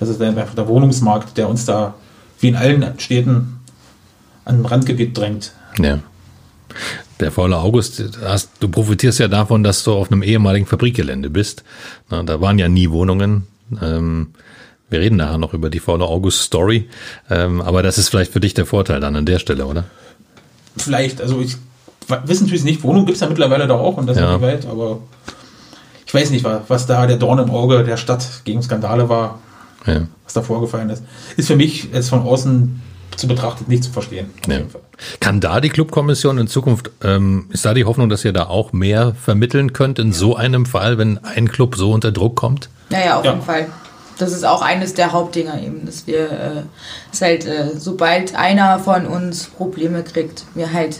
[0.00, 1.94] Das ist einfach der Wohnungsmarkt, der uns da
[2.40, 3.60] wie in allen Städten
[4.44, 5.52] an ein Randgebiet drängt.
[5.78, 5.98] Ja.
[7.20, 11.28] Der faule August, du hast, du profitierst ja davon, dass du auf einem ehemaligen Fabrikgelände
[11.28, 11.64] bist.
[12.08, 13.46] Na, da waren ja nie Wohnungen.
[13.82, 14.28] Ähm,
[14.88, 16.88] wir reden nachher noch über die faule August Story.
[17.28, 19.84] Ähm, aber das ist vielleicht für dich der Vorteil dann an der Stelle, oder?
[20.78, 21.56] Vielleicht, also ich
[22.24, 24.32] wissen natürlich nicht, Wohnung gibt es ja mittlerweile da auch und das Ja.
[24.32, 24.40] ja.
[24.40, 25.00] weit, aber
[26.06, 29.40] ich weiß nicht, wa- was da der Dorn im Auge der Stadt gegen Skandale war,
[29.86, 30.06] Ja.
[30.24, 31.02] was da vorgefallen ist.
[31.36, 32.82] Ist für mich jetzt von außen
[33.16, 34.30] zu betrachtet nicht zu verstehen.
[34.48, 34.60] Ja.
[35.20, 38.72] Kann da die Clubkommission in Zukunft, ähm, ist da die Hoffnung, dass ihr da auch
[38.72, 42.68] mehr vermitteln könnt in so einem Fall, wenn ein Club so unter Druck kommt?
[42.88, 43.32] Naja, auf Ja.
[43.32, 43.66] jeden Fall.
[44.18, 46.62] Das ist auch eines der Hauptdinger eben, dass wir, äh,
[47.10, 50.98] dass halt, äh, sobald einer von uns Probleme kriegt, wir halt,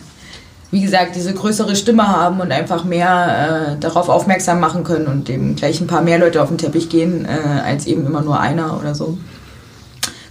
[0.71, 5.29] wie gesagt, diese größere Stimme haben und einfach mehr äh, darauf aufmerksam machen können und
[5.29, 8.39] eben gleich ein paar mehr Leute auf den Teppich gehen, äh, als eben immer nur
[8.39, 9.19] einer oder so.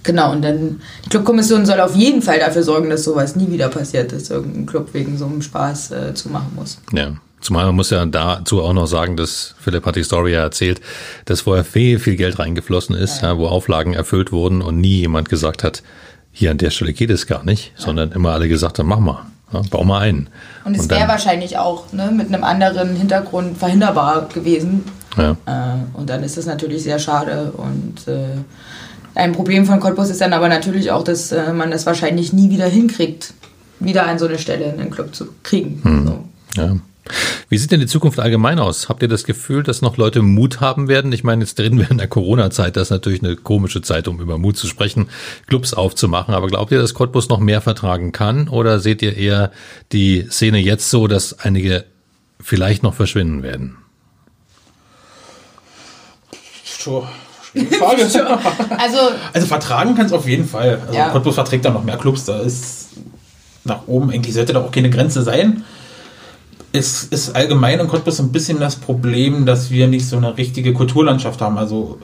[0.04, 3.68] Genau, und dann, die Clubkommission soll auf jeden Fall dafür sorgen, dass sowas nie wieder
[3.68, 6.80] passiert, dass irgendein Club wegen so einem Spaß äh, zumachen muss.
[6.94, 7.14] Ja.
[7.42, 10.82] Zumal man muss ja dazu auch noch sagen, dass Philipp hat die Story ja erzählt,
[11.24, 13.38] dass vorher viel, viel Geld reingeflossen ist, ja.
[13.38, 15.82] wo Auflagen erfüllt wurden und nie jemand gesagt hat,
[16.32, 17.86] hier an der Stelle geht es gar nicht, ja.
[17.86, 20.28] sondern immer alle gesagt haben, mach mal, ja, bau mal ein.
[20.66, 24.84] Und es wäre wahrscheinlich auch ne, mit einem anderen Hintergrund verhinderbar gewesen.
[25.18, 25.32] Ja.
[25.46, 27.52] Äh, und dann ist das natürlich sehr schade.
[27.52, 28.38] Und äh,
[29.16, 32.50] ein Problem von Cottbus ist dann aber natürlich auch, dass äh, man das wahrscheinlich nie
[32.50, 33.34] wieder hinkriegt,
[33.80, 35.82] wieder an so eine Stelle in den Club zu kriegen.
[35.84, 36.08] Hm.
[36.08, 36.62] So.
[36.62, 36.76] Ja.
[37.50, 38.90] Wie sieht denn die Zukunft allgemein aus?
[38.90, 41.12] Habt ihr das Gefühl, dass noch Leute Mut haben werden?
[41.12, 44.20] Ich meine, jetzt reden wir in der Corona-Zeit, das ist natürlich eine komische Zeit, um
[44.20, 45.10] über Mut zu sprechen,
[45.48, 46.34] Clubs aufzumachen.
[46.34, 48.48] Aber glaubt ihr, dass Cottbus noch mehr vertragen kann?
[48.48, 49.52] Oder seht ihr eher
[49.92, 51.86] die Szene jetzt so, dass einige
[52.40, 53.78] vielleicht noch verschwinden werden?
[56.64, 57.08] Sure.
[57.54, 58.04] Frage.
[58.78, 58.98] also,
[59.34, 60.82] also vertragen kann es auf jeden Fall.
[60.86, 61.10] Also ja.
[61.10, 62.26] Cottbus verträgt da noch mehr Clubs.
[62.26, 62.90] Da ist
[63.64, 65.64] nach oben eigentlich sollte da auch keine Grenze sein
[66.72, 70.74] es ist allgemein in Cottbus ein bisschen das Problem, dass wir nicht so eine richtige
[70.74, 71.58] Kulturlandschaft haben.
[71.58, 71.98] Also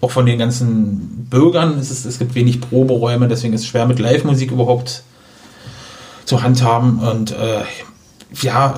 [0.00, 3.86] auch von den ganzen Bürgern ist es, es gibt wenig Proberäume, deswegen ist es schwer
[3.86, 5.02] mit Live-Musik überhaupt
[6.24, 7.00] zu handhaben.
[7.00, 7.62] Und äh,
[8.42, 8.74] ja,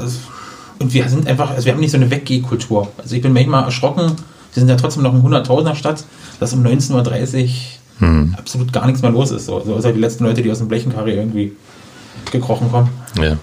[0.78, 2.88] und wir sind einfach, also wir haben nicht so eine Weggehkultur.
[2.98, 6.04] Also ich bin manchmal erschrocken, wir sind ja trotzdem noch in 100.000er Stadt,
[6.40, 7.48] dass um 19.30 Uhr
[7.98, 8.34] hm.
[8.38, 9.46] absolut gar nichts mehr los ist.
[9.46, 11.52] So, so ist halt die letzten Leute, die aus dem Blechenkarre irgendwie
[12.30, 12.88] gekrochen kommen.
[13.20, 13.37] Ja.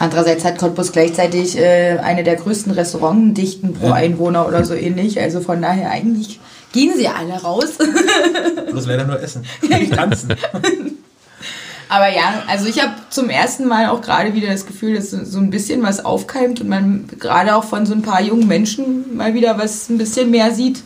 [0.00, 3.92] Andererseits hat Cottbus gleichzeitig äh, eine der größten Restaurantdichten pro ja.
[3.92, 5.20] Einwohner oder so ähnlich.
[5.20, 6.40] Also von daher eigentlich
[6.72, 7.76] gehen sie alle raus.
[8.70, 10.34] Bloß leider nur essen, nicht tanzen.
[11.90, 15.38] Aber ja, also ich habe zum ersten Mal auch gerade wieder das Gefühl, dass so
[15.38, 19.34] ein bisschen was aufkeimt und man gerade auch von so ein paar jungen Menschen mal
[19.34, 20.82] wieder was ein bisschen mehr sieht.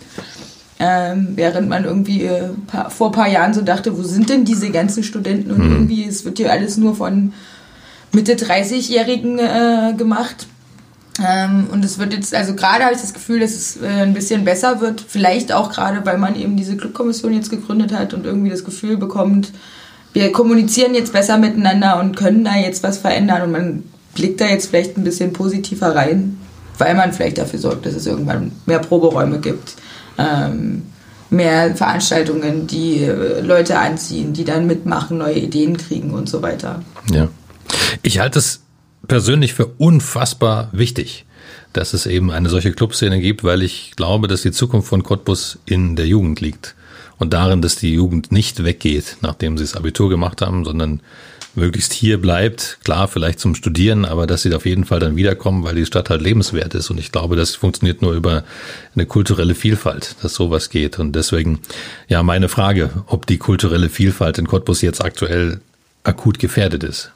[0.81, 2.49] Ähm, während man irgendwie äh,
[2.89, 5.73] vor ein paar Jahren so dachte, wo sind denn diese ganzen Studenten und hm.
[5.73, 7.33] irgendwie, es wird hier alles nur von
[8.15, 10.47] Mitte 30-Jährigen äh, gemacht.
[11.25, 14.15] Ähm, und es wird jetzt, also gerade habe ich das Gefühl, dass es äh, ein
[14.15, 15.05] bisschen besser wird.
[15.07, 18.97] Vielleicht auch gerade, weil man eben diese Clubkommission jetzt gegründet hat und irgendwie das Gefühl
[18.97, 19.53] bekommt,
[20.13, 23.83] wir kommunizieren jetzt besser miteinander und können da jetzt was verändern und man
[24.15, 26.39] blickt da jetzt vielleicht ein bisschen positiver rein,
[26.79, 29.75] weil man vielleicht dafür sorgt, dass es irgendwann mehr Proberäume gibt.
[30.17, 30.83] Ähm,
[31.31, 36.83] mehr Veranstaltungen, die äh, Leute anziehen, die dann mitmachen, neue Ideen kriegen und so weiter.
[37.13, 37.29] Ja.
[38.03, 38.63] Ich halte es
[39.07, 41.25] persönlich für unfassbar wichtig,
[41.73, 45.59] dass es eben eine solche Clubszene gibt, weil ich glaube, dass die Zukunft von Cottbus
[45.67, 46.75] in der Jugend liegt
[47.19, 51.01] und darin, dass die Jugend nicht weggeht, nachdem sie das Abitur gemacht haben, sondern
[51.57, 55.63] möglichst hier bleibt, klar, vielleicht zum Studieren, aber dass sie auf jeden Fall dann wiederkommen,
[55.63, 56.91] weil die Stadt halt lebenswert ist.
[56.91, 58.43] Und ich glaube, das funktioniert nur über
[58.95, 60.99] eine kulturelle Vielfalt, dass sowas geht.
[60.99, 61.61] Und deswegen,
[62.09, 65.61] ja, meine Frage, ob die kulturelle Vielfalt in Cottbus jetzt aktuell
[66.03, 67.14] akut gefährdet ist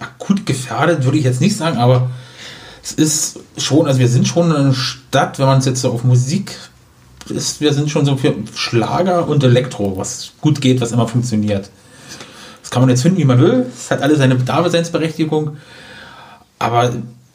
[0.00, 2.10] akut gefährdet, würde ich jetzt nicht sagen, aber
[2.82, 6.04] es ist schon, also wir sind schon eine Stadt, wenn man es jetzt so auf
[6.04, 6.56] Musik
[7.30, 11.70] ist, wir sind schon so für Schlager und Elektro, was gut geht, was immer funktioniert.
[12.62, 13.66] Das kann man jetzt finden, wie man will.
[13.74, 15.56] Es hat alle seine Daseinsberechtigung.
[16.58, 16.92] Aber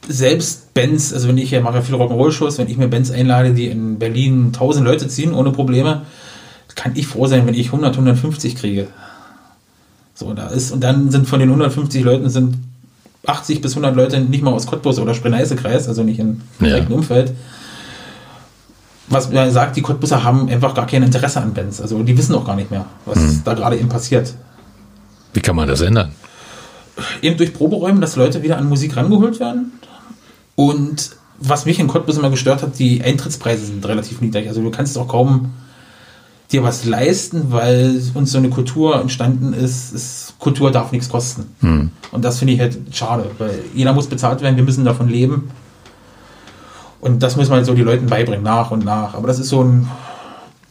[0.08, 3.68] selbst Bands, also wenn ich ja mache viel Rock'n'Roll-Shows, wenn ich mir Bands einlade, die
[3.68, 6.04] in Berlin 1000 Leute ziehen, ohne Probleme,
[6.76, 8.88] kann ich froh sein, wenn ich 100, 150 kriege.
[10.14, 12.58] So, da ist, und dann sind von den 150 Leuten sind
[13.26, 16.98] 80 bis 100 Leute nicht mal aus Cottbus oder Spree-Neiße-Kreis, also nicht im direkten ja.
[16.98, 17.34] Umfeld.
[19.08, 21.82] Was mir sagt, die Cottbuser haben einfach gar kein Interesse an Bands.
[21.82, 23.42] Also die wissen auch gar nicht mehr, was hm.
[23.44, 24.34] da gerade eben passiert.
[25.34, 26.12] Wie kann man das ändern?
[27.22, 29.72] Eben durch Proberäume, dass Leute wieder an Musik rangeholt werden.
[30.56, 34.48] Und was mich in Cottbus immer gestört hat, die Eintrittspreise sind relativ niedrig.
[34.48, 35.52] Also du kannst auch kaum
[36.54, 41.46] dir was leisten, weil uns so eine Kultur entstanden ist, ist Kultur darf nichts kosten.
[41.60, 41.92] Hm.
[42.12, 45.50] Und das finde ich halt schade, weil jeder muss bezahlt werden, wir müssen davon leben.
[47.02, 49.16] Und das muss man halt so die Leuten beibringen, nach und nach.
[49.16, 49.90] Aber das ist so ein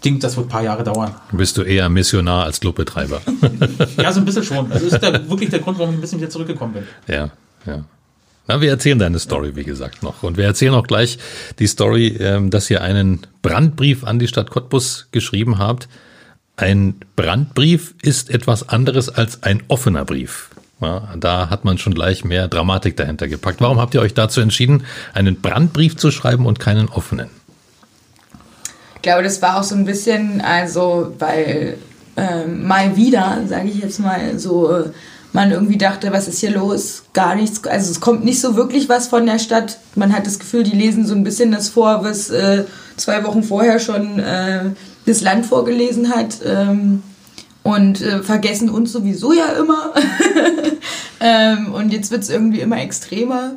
[0.04, 1.14] Ding, das wird ein paar Jahre dauern.
[1.32, 3.20] Bist du eher Missionar als Clubbetreiber?
[3.96, 4.72] ja, so ein bisschen schon.
[4.72, 6.84] Also das ist der, wirklich der Grund, warum ich ein bisschen wieder zurückgekommen bin.
[7.06, 7.30] Ja,
[7.66, 7.84] ja.
[8.48, 10.22] Na, wir erzählen deine Story, wie gesagt, noch.
[10.22, 11.18] Und wir erzählen auch gleich
[11.58, 15.88] die Story, ähm, dass ihr einen Brandbrief an die Stadt Cottbus geschrieben habt.
[16.56, 20.50] Ein Brandbrief ist etwas anderes als ein offener Brief.
[20.80, 23.60] Ja, da hat man schon gleich mehr Dramatik dahinter gepackt.
[23.60, 27.30] Warum habt ihr euch dazu entschieden, einen Brandbrief zu schreiben und keinen offenen?
[28.96, 31.78] Ich glaube, das war auch so ein bisschen, also, weil
[32.16, 34.90] äh, mal wieder, sage ich jetzt mal, so äh,
[35.32, 37.04] man irgendwie dachte, was ist hier los?
[37.12, 37.64] Gar nichts.
[37.66, 39.78] Also es kommt nicht so wirklich was von der Stadt.
[39.94, 42.64] Man hat das Gefühl, die lesen so ein bisschen das vor, was äh,
[42.96, 44.70] zwei Wochen vorher schon äh,
[45.06, 46.36] das Land vorgelesen hat.
[46.44, 47.02] Ähm,
[47.62, 49.94] und äh, vergessen uns sowieso ja immer.
[51.20, 53.52] ähm, und jetzt wird es irgendwie immer extremer.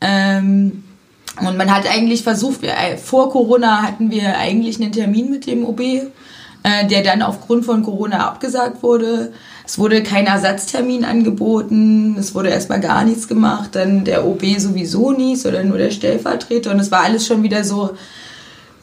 [0.00, 0.84] Ähm,
[1.40, 5.46] und man hat eigentlich versucht, wir, äh, vor Corona hatten wir eigentlich einen Termin mit
[5.46, 5.80] dem OB
[6.62, 9.32] äh, der dann aufgrund von Corona abgesagt wurde.
[9.68, 15.12] Es wurde kein Ersatztermin angeboten, es wurde erstmal gar nichts gemacht, dann der OB sowieso
[15.12, 17.90] nicht, sondern nur der Stellvertreter und es war alles schon wieder so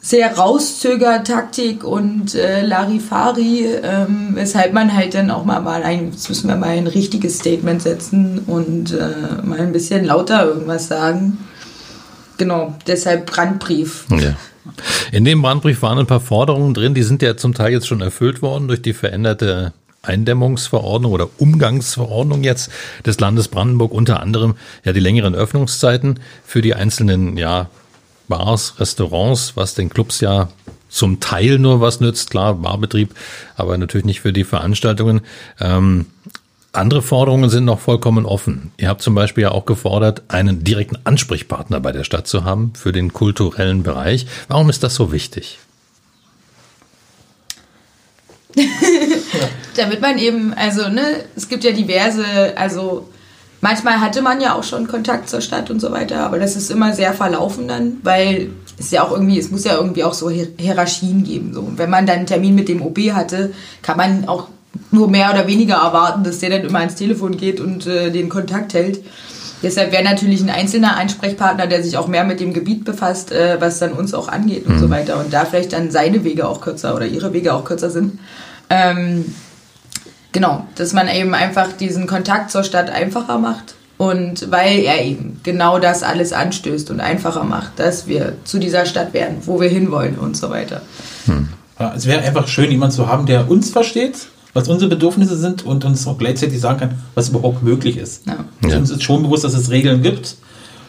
[0.00, 6.28] sehr Rauszöger-Taktik und äh, Larifari, ähm, weshalb man halt dann auch mal, mal ein, jetzt
[6.28, 11.38] müssen wir mal ein richtiges Statement setzen und äh, mal ein bisschen lauter irgendwas sagen.
[12.38, 14.04] Genau, deshalb Brandbrief.
[14.10, 14.36] Ja.
[15.10, 18.02] In dem Brandbrief waren ein paar Forderungen drin, die sind ja zum Teil jetzt schon
[18.02, 19.72] erfüllt worden durch die veränderte
[20.06, 22.70] Eindämmungsverordnung oder Umgangsverordnung jetzt
[23.04, 27.68] des Landes Brandenburg, unter anderem ja die längeren Öffnungszeiten für die einzelnen ja,
[28.28, 30.48] Bars, Restaurants, was den Clubs ja
[30.88, 33.14] zum Teil nur was nützt, klar, Barbetrieb,
[33.56, 35.20] aber natürlich nicht für die Veranstaltungen.
[35.60, 36.06] Ähm,
[36.72, 38.72] andere Forderungen sind noch vollkommen offen.
[38.76, 42.72] Ihr habt zum Beispiel ja auch gefordert, einen direkten Ansprechpartner bei der Stadt zu haben
[42.74, 44.26] für den kulturellen Bereich.
[44.48, 45.58] Warum ist das so wichtig?
[49.76, 51.02] Damit man eben, also, ne,
[51.36, 52.24] es gibt ja diverse,
[52.56, 53.08] also
[53.60, 56.70] manchmal hatte man ja auch schon Kontakt zur Stadt und so weiter, aber das ist
[56.70, 60.30] immer sehr verlaufen dann, weil es ja auch irgendwie, es muss ja irgendwie auch so
[60.30, 61.52] Hierarchien geben.
[61.54, 61.60] So.
[61.60, 64.48] Und wenn man dann einen Termin mit dem OB hatte, kann man auch
[64.90, 68.28] nur mehr oder weniger erwarten, dass der dann immer ans Telefon geht und äh, den
[68.28, 69.02] Kontakt hält.
[69.62, 73.56] Deshalb wäre natürlich ein einzelner Ansprechpartner, der sich auch mehr mit dem Gebiet befasst, äh,
[73.58, 74.90] was dann uns auch angeht und so mhm.
[74.90, 75.18] weiter.
[75.18, 78.18] Und da vielleicht dann seine Wege auch kürzer oder ihre Wege auch kürzer sind.
[78.68, 79.34] Ähm,
[80.36, 83.74] genau, dass man eben einfach diesen Kontakt zur Stadt einfacher macht.
[83.96, 88.84] Und weil er eben genau das alles anstößt und einfacher macht, dass wir zu dieser
[88.84, 90.82] Stadt werden, wo wir hinwollen und so weiter.
[91.24, 91.48] Hm.
[91.80, 95.66] Ja, es wäre einfach schön, jemanden zu haben, der uns versteht was unsere Bedürfnisse sind
[95.66, 98.26] und uns auch gleichzeitig sagen kann, was überhaupt möglich ist.
[98.26, 98.46] Ja.
[98.62, 98.78] Also ja.
[98.78, 100.36] Uns ist schon bewusst, dass es Regeln gibt,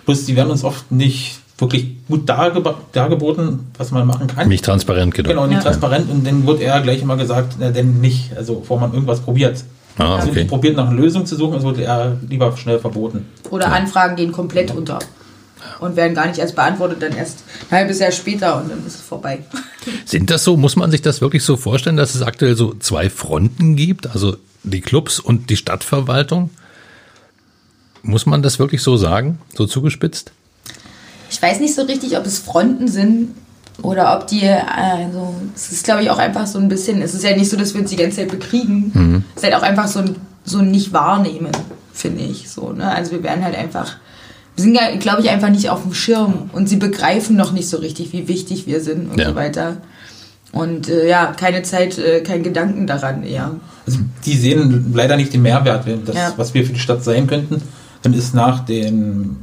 [0.05, 4.47] bloß die werden uns oft nicht wirklich gut dargeb dargeboten, was man machen kann.
[4.47, 5.29] Nicht transparent, genau.
[5.29, 5.63] Genau, nicht ja.
[5.63, 9.21] transparent und dann wird eher gleich immer gesagt, na, denn nicht, also bevor man irgendwas
[9.21, 9.63] probiert.
[9.97, 10.41] Ah, also okay.
[10.41, 13.25] Also probiert nach einer Lösung zu suchen, es wird eher lieber schnell verboten.
[13.49, 14.99] Oder Anfragen gehen komplett unter
[15.79, 18.95] und werden gar nicht erst beantwortet, dann erst ein halbes Jahr später und dann ist
[18.95, 19.39] es vorbei.
[20.05, 23.09] Sind das so, muss man sich das wirklich so vorstellen, dass es aktuell so zwei
[23.09, 26.51] Fronten gibt, also die Clubs und die Stadtverwaltung?
[28.03, 30.31] Muss man das wirklich so sagen, so zugespitzt?
[31.29, 33.35] Ich weiß nicht so richtig, ob es Fronten sind
[33.81, 37.23] oder ob die, also es ist glaube ich auch einfach so ein bisschen, es ist
[37.23, 38.91] ja nicht so, dass wir uns die ganze Zeit bekriegen.
[38.93, 39.23] Mhm.
[39.35, 41.51] Es ist halt auch einfach so ein, so ein Nicht-Wahrnehmen,
[41.93, 42.49] finde ich.
[42.49, 42.91] So, ne?
[42.91, 43.97] Also wir werden halt einfach
[44.57, 47.77] sind ja, glaube ich, einfach nicht auf dem Schirm und sie begreifen noch nicht so
[47.77, 49.29] richtig, wie wichtig wir sind und ja.
[49.29, 49.77] so weiter.
[50.51, 53.51] Und äh, ja, keine Zeit, äh, kein Gedanken daran eher.
[53.85, 56.33] Also die sehen leider nicht den Mehrwert, das, ja.
[56.37, 57.61] was wir für die Stadt sein könnten.
[58.01, 59.37] Dann ist nach dem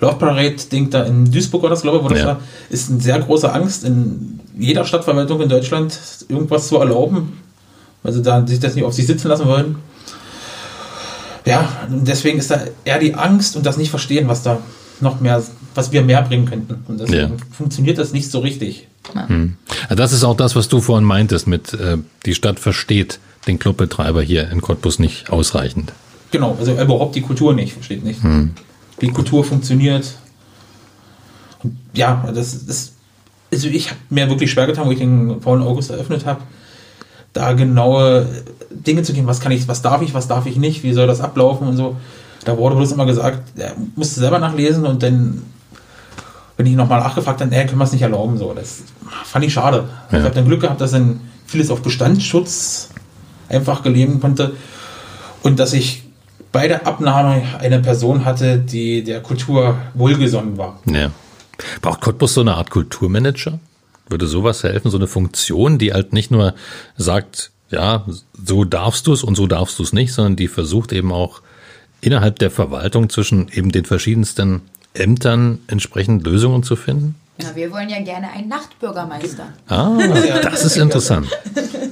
[0.00, 2.26] Love Parade-Ding da in Duisburg oder das, glaube ich, wo das ja.
[2.26, 7.40] war, ist eine sehr große Angst in jeder Stadtverwaltung in Deutschland, irgendwas zu erlauben,
[8.02, 9.76] weil sie da sich das nicht auf sich sitzen lassen wollen
[11.44, 14.58] ja, deswegen ist da eher die Angst und das nicht verstehen, was da
[15.00, 15.42] noch mehr,
[15.74, 16.84] was wir mehr bringen könnten.
[16.86, 17.44] Und deswegen ja.
[17.50, 18.88] funktioniert das nicht so richtig.
[19.14, 19.56] Hm.
[19.88, 24.22] Das ist auch das, was du vorhin meintest, mit äh, die Stadt versteht den Clubbetreiber
[24.22, 25.92] hier in Cottbus nicht ausreichend.
[26.30, 28.22] Genau, also überhaupt die Kultur nicht, versteht nicht.
[28.22, 28.50] Hm.
[29.00, 30.14] Wie Kultur funktioniert.
[31.62, 32.94] Und ja, das ist,
[33.52, 36.40] also ich habe mir wirklich schwer getan, wo ich den faulen August eröffnet habe
[37.32, 38.26] da genaue
[38.70, 41.06] Dinge zu gehen, was kann ich, was darf ich, was darf ich nicht, wie soll
[41.06, 41.96] das ablaufen und so.
[42.44, 45.42] Da wurde bloß immer gesagt, er musste selber nachlesen und dann,
[46.56, 48.38] wenn ich nochmal nachgefragt habe, nee, können wir es nicht erlauben.
[48.38, 48.82] So, das
[49.24, 49.88] fand ich schade.
[50.10, 50.18] Ja.
[50.18, 52.88] Ich habe dann Glück gehabt, dass dann vieles auf Bestandsschutz
[53.48, 54.54] einfach gelegen konnte
[55.42, 56.04] und dass ich
[56.52, 60.78] bei der Abnahme eine Person hatte, die der Kultur wohlgesonnen war.
[60.86, 61.10] Ja.
[61.82, 63.58] Braucht Cottbus so eine Art Kulturmanager?
[64.08, 66.54] Würde sowas helfen, so eine Funktion, die halt nicht nur
[66.96, 68.04] sagt, ja,
[68.44, 71.42] so darfst du es und so darfst du es nicht, sondern die versucht eben auch
[72.00, 74.62] innerhalb der Verwaltung zwischen eben den verschiedensten
[74.94, 77.14] Ämtern entsprechend Lösungen zu finden?
[77.40, 79.48] Ja, wir wollen ja gerne einen Nachtbürgermeister.
[79.68, 79.96] Ah,
[80.42, 81.26] das ist interessant.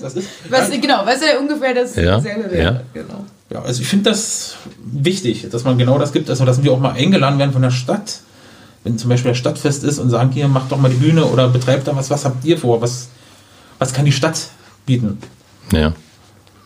[0.00, 2.62] Das ist, was, genau, was ja ungefähr dasselbe ja, wäre.
[2.62, 2.80] Ja.
[2.92, 3.24] Genau.
[3.50, 6.80] Ja, also ich finde das wichtig, dass man genau das gibt, also dass wir auch
[6.80, 8.20] mal eingeladen werden von der Stadt
[8.84, 11.48] wenn zum Beispiel ein Stadtfest ist und sagen, hier, macht doch mal die Bühne oder
[11.48, 12.80] betreibt da was, was habt ihr vor?
[12.80, 13.08] Was,
[13.78, 14.48] was kann die Stadt
[14.86, 15.18] bieten?
[15.72, 15.92] Ja.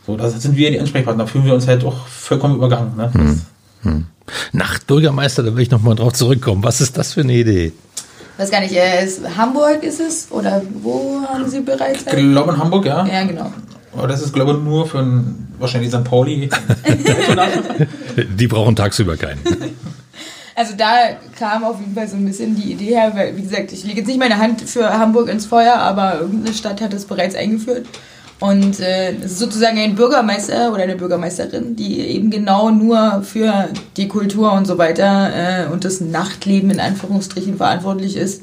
[0.06, 2.96] So, da sind wir die Ansprechpartner, da fühlen wir uns halt auch vollkommen übergangen.
[2.96, 3.12] Ne?
[3.14, 3.40] Hm.
[3.82, 4.06] Hm.
[4.52, 6.62] Nachtbürgermeister, da will ich nochmal drauf zurückkommen.
[6.62, 7.72] Was ist das für eine Idee?
[8.38, 10.28] weiß gar nicht, äh, ist, Hamburg ist es?
[10.30, 12.00] Oder wo haben Sie bereits?
[12.00, 13.06] Ich glaube in Hamburg, ja.
[13.06, 13.52] Ja, genau.
[13.94, 16.04] Aber das ist, glaube ich, nur für ein, wahrscheinlich St.
[16.04, 16.48] Pauli.
[18.38, 19.40] die brauchen tagsüber keinen.
[20.54, 23.72] Also da kam auf jeden Fall so ein bisschen die Idee her, weil, wie gesagt,
[23.72, 27.06] ich lege jetzt nicht meine Hand für Hamburg ins Feuer, aber irgendeine Stadt hat es
[27.06, 27.86] bereits eingeführt.
[28.38, 33.68] Und äh, es ist sozusagen ein Bürgermeister oder eine Bürgermeisterin, die eben genau nur für
[33.96, 35.30] die Kultur und so weiter
[35.64, 38.42] äh, und das Nachtleben in Anführungsstrichen verantwortlich ist.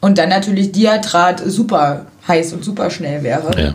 [0.00, 3.60] Und dann natürlich Diatrat super heiß und super schnell wäre.
[3.60, 3.74] Ja.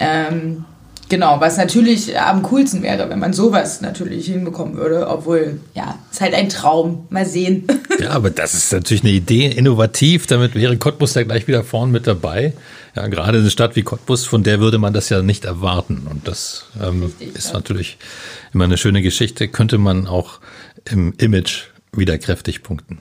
[0.00, 0.64] Ähm,
[1.08, 6.20] genau, was natürlich am coolsten wäre, wenn man sowas natürlich hinbekommen würde, obwohl, ja, ist
[6.20, 7.06] halt ein Traum.
[7.10, 7.66] Mal sehen.
[8.00, 10.26] Ja, aber das ist natürlich eine Idee, innovativ.
[10.26, 12.52] Damit wäre Cottbus ja gleich wieder vorn mit dabei.
[12.96, 16.08] Ja, gerade eine Stadt wie Cottbus, von der würde man das ja nicht erwarten.
[16.10, 17.52] Und das ähm, Richtig, ist ja.
[17.54, 17.98] natürlich
[18.52, 19.46] immer eine schöne Geschichte.
[19.46, 20.40] Könnte man auch
[20.90, 22.98] im Image wieder kräftig punkten.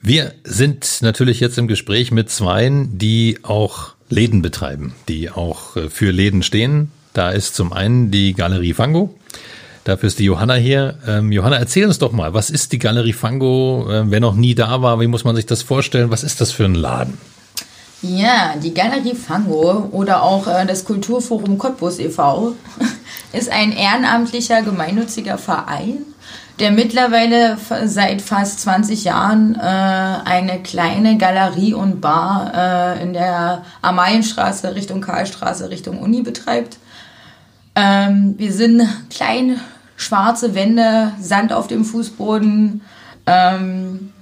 [0.00, 5.88] Wir sind natürlich jetzt im Gespräch mit Zweien, die auch Läden betreiben, die auch äh,
[5.90, 6.90] für Läden stehen.
[7.12, 9.14] Da ist zum einen die Galerie Fango.
[9.84, 10.98] Dafür ist die Johanna hier.
[11.06, 13.88] Ähm, Johanna, erzähl uns doch mal, was ist die Galerie Fango?
[13.90, 16.10] Ähm, wer noch nie da war, wie muss man sich das vorstellen?
[16.10, 17.18] Was ist das für ein Laden?
[18.02, 22.54] Ja, die Galerie Fango oder auch äh, das Kulturforum Cottbus e.V.
[23.32, 25.98] ist ein ehrenamtlicher gemeinnütziger Verein,
[26.58, 33.64] der mittlerweile seit fast 20 Jahren äh, eine kleine Galerie und Bar äh, in der
[33.82, 36.78] Amalienstraße Richtung Karlstraße Richtung Uni betreibt.
[37.74, 39.60] Ähm, wir sind klein,
[39.96, 42.80] schwarze Wände, Sand auf dem Fußboden,
[43.26, 44.12] ähm,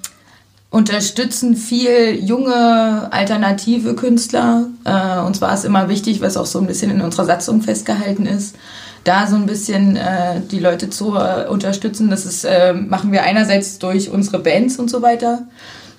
[0.68, 4.66] unterstützen viel junge, alternative Künstler.
[4.84, 8.26] Äh, uns war es immer wichtig, was auch so ein bisschen in unserer Satzung festgehalten
[8.26, 8.56] ist,
[9.06, 12.10] da so ein bisschen äh, die Leute zu äh, unterstützen.
[12.10, 15.42] Das ist, äh, machen wir einerseits durch unsere Bands und so weiter.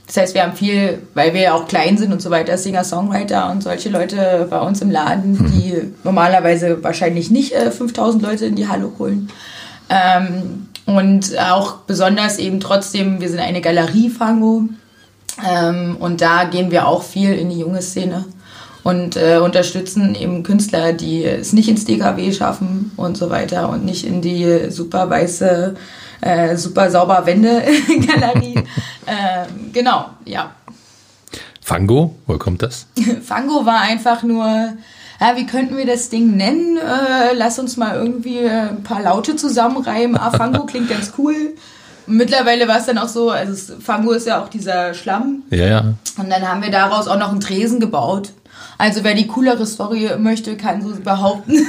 [0.07, 3.51] Das heißt, wir haben viel, weil wir ja auch klein sind und so weiter, Singer-Songwriter
[3.51, 8.55] und solche Leute bei uns im Laden, die normalerweise wahrscheinlich nicht äh, 5000 Leute in
[8.55, 9.29] die Halle holen.
[9.89, 14.63] Ähm, und auch besonders eben trotzdem, wir sind eine Galerie Fango
[15.45, 18.25] ähm, und da gehen wir auch viel in die junge Szene
[18.87, 23.83] und äh, unterstützen eben Künstler, die es nicht ins DKW schaffen und so weiter und
[23.83, 25.75] nicht in die super weiße,
[26.21, 27.63] äh, super sauber Wände
[28.07, 28.55] Galerie.
[29.05, 30.51] ähm, genau, ja.
[31.61, 32.87] Fango, woher kommt das?
[33.25, 36.77] Fango war einfach nur, ja, wie könnten wir das Ding nennen?
[36.77, 40.15] Äh, lass uns mal irgendwie äh, ein paar Laute zusammenreimen.
[40.15, 41.35] Ah, Fango klingt ganz cool.
[42.05, 45.43] Mittlerweile war es dann auch so, also Fango ist ja auch dieser Schlamm.
[45.49, 45.79] Ja, ja.
[46.17, 48.31] Und dann haben wir daraus auch noch einen Tresen gebaut.
[48.77, 51.65] Also wer die coolere Story möchte, kann so behaupten.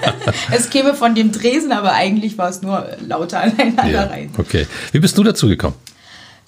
[0.50, 3.52] es käme von dem Tresen, aber eigentlich war es nur lauter ja.
[3.52, 4.30] aneinanderreihen.
[4.38, 4.66] Okay.
[4.92, 5.74] Wie bist du dazu gekommen?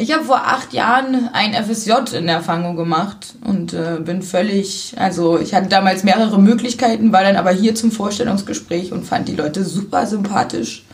[0.01, 4.95] Ich habe vor acht Jahren ein FSJ in der Fango gemacht und äh, bin völlig,
[4.97, 9.35] also ich hatte damals mehrere Möglichkeiten, war dann aber hier zum Vorstellungsgespräch und fand die
[9.35, 10.85] Leute super sympathisch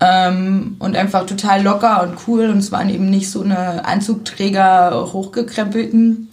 [0.00, 5.08] ähm, und einfach total locker und cool und es waren eben nicht so eine Anzugträger
[5.14, 6.28] hochgekrempelten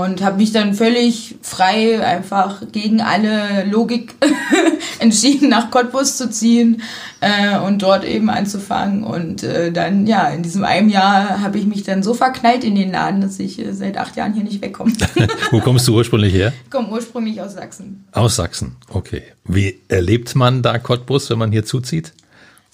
[0.00, 4.14] und habe mich dann völlig frei einfach gegen alle Logik
[4.98, 6.82] entschieden, nach Cottbus zu ziehen
[7.20, 9.04] äh, und dort eben anzufangen.
[9.04, 12.74] Und äh, dann, ja, in diesem einem Jahr habe ich mich dann so verknallt in
[12.74, 14.92] den Laden, dass ich äh, seit acht Jahren hier nicht wegkomme.
[15.50, 16.52] Wo kommst du ursprünglich her?
[16.64, 18.04] ich komme ursprünglich aus Sachsen.
[18.12, 18.76] Aus Sachsen.
[18.88, 19.22] Okay.
[19.44, 22.12] Wie erlebt man da Cottbus, wenn man hier zuzieht?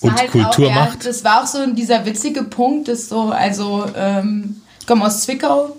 [0.01, 1.05] Und halt Kultur auch, ja, macht?
[1.05, 5.77] Das war auch so dieser witzige Punkt, dass so, also ähm, ich komme aus Zwickau.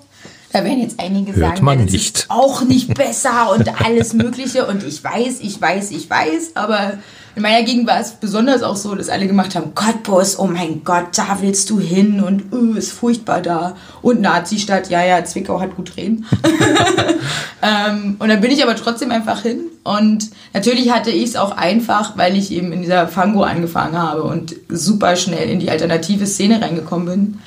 [0.51, 2.17] Da werden jetzt einige Hört sagen, man nicht.
[2.17, 4.65] ist auch nicht besser und alles Mögliche.
[4.65, 6.93] Und ich weiß, ich weiß, ich weiß, aber
[7.35, 10.83] in meiner Gegend war es besonders auch so, dass alle gemacht haben, Cottbus, oh mein
[10.83, 13.75] Gott, da willst du hin und uh, ist furchtbar da.
[14.01, 16.25] Und Nazi-Stadt, ja, ja, Zwickau hat gut reden.
[17.61, 19.61] ähm, und dann bin ich aber trotzdem einfach hin.
[19.83, 24.23] Und natürlich hatte ich es auch einfach, weil ich eben in dieser Fango angefangen habe
[24.23, 27.39] und super schnell in die alternative Szene reingekommen bin.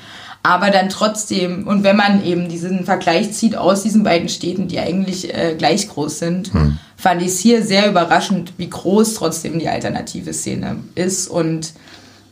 [0.45, 4.81] Aber dann trotzdem, und wenn man eben diesen Vergleich zieht aus diesen beiden Städten, die
[4.81, 6.51] eigentlich äh, gleich groß sind,
[6.97, 11.29] fand ich es hier sehr überraschend, wie groß trotzdem die alternative Szene ist.
[11.29, 11.75] Und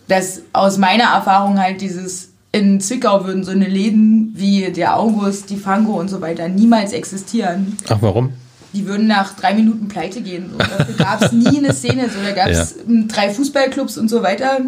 [0.08, 5.50] dass aus meiner Erfahrung halt dieses, in Zwickau würden so eine Läden wie der August,
[5.50, 7.76] die Fango und so weiter niemals existieren.
[7.88, 8.32] Ach, warum?
[8.72, 10.50] Die würden nach drei Minuten pleite gehen.
[10.50, 10.58] So.
[10.58, 12.08] Dafür gab es nie eine Szene.
[12.08, 12.18] So.
[12.24, 12.74] Da gab es
[13.08, 14.58] drei Fußballclubs und so weiter.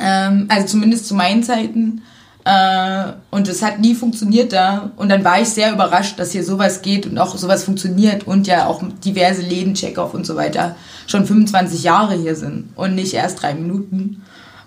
[0.00, 2.02] Ähm, also zumindest zu meinen Zeiten.
[2.46, 4.92] Äh, und es hat nie funktioniert da.
[4.96, 8.46] Und dann war ich sehr überrascht, dass hier sowas geht und auch sowas funktioniert und
[8.46, 10.76] ja auch diverse Läden, Checkoff und so weiter
[11.08, 14.22] schon 25 Jahre hier sind und nicht erst drei Minuten.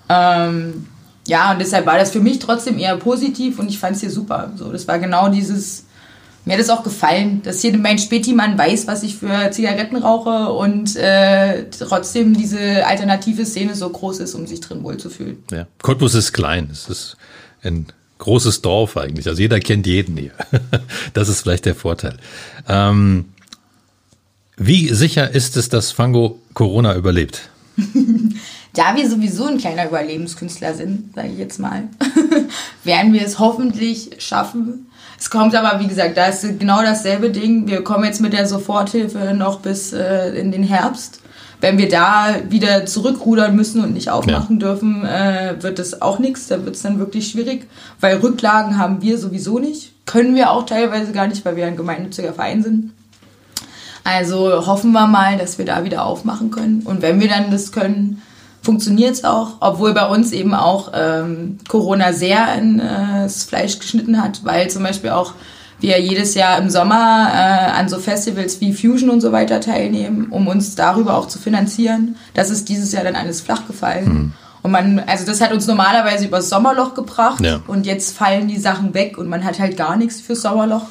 [0.09, 0.87] Ähm,
[1.25, 4.11] ja, und deshalb war das für mich trotzdem eher positiv und ich fand es hier
[4.11, 4.51] super.
[4.57, 5.85] So, das war genau dieses,
[6.43, 10.51] mir hat es auch gefallen, dass hier mein Spätimann weiß, was ich für Zigaretten rauche
[10.51, 15.43] und äh, trotzdem diese alternative Szene so groß ist, um sich drin wohlzufühlen.
[15.49, 15.67] Ja.
[15.81, 16.67] Cottbus ist klein.
[16.71, 17.15] Es ist
[17.63, 17.87] ein
[18.19, 19.27] großes Dorf eigentlich.
[19.27, 20.31] Also jeder kennt jeden hier.
[21.13, 22.17] Das ist vielleicht der Vorteil.
[22.67, 23.25] Ähm,
[24.57, 27.49] Wie sicher ist es, dass Fango Corona überlebt?
[28.73, 31.87] da wir sowieso ein kleiner Überlebenskünstler sind, sage ich jetzt mal,
[32.83, 34.87] werden wir es hoffentlich schaffen.
[35.17, 37.67] Es kommt aber, wie gesagt, da ist genau dasselbe Ding.
[37.67, 41.21] Wir kommen jetzt mit der Soforthilfe noch bis äh, in den Herbst.
[41.61, 44.67] Wenn wir da wieder zurückrudern müssen und nicht aufmachen ja.
[44.67, 46.47] dürfen, äh, wird das auch nichts.
[46.47, 47.67] Da wird es dann wirklich schwierig,
[47.99, 49.91] weil Rücklagen haben wir sowieso nicht.
[50.05, 52.91] Können wir auch teilweise gar nicht, weil wir ein gemeinnütziger Verein sind.
[54.03, 56.81] Also hoffen wir mal, dass wir da wieder aufmachen können.
[56.85, 58.21] Und wenn wir dann das können,
[58.61, 64.21] funktioniert es auch, obwohl bei uns eben auch ähm, Corona sehr ins äh, Fleisch geschnitten
[64.21, 65.33] hat, weil zum Beispiel auch
[65.79, 70.27] wir jedes Jahr im Sommer äh, an so Festivals wie Fusion und so weiter teilnehmen,
[70.29, 72.15] um uns darüber auch zu finanzieren.
[72.33, 74.05] Das ist dieses Jahr dann alles flach gefallen.
[74.05, 74.33] Mhm.
[74.61, 77.61] Und man, also das hat uns normalerweise übers Sommerloch gebracht ja.
[77.67, 80.83] und jetzt fallen die Sachen weg und man hat halt gar nichts fürs Sommerloch.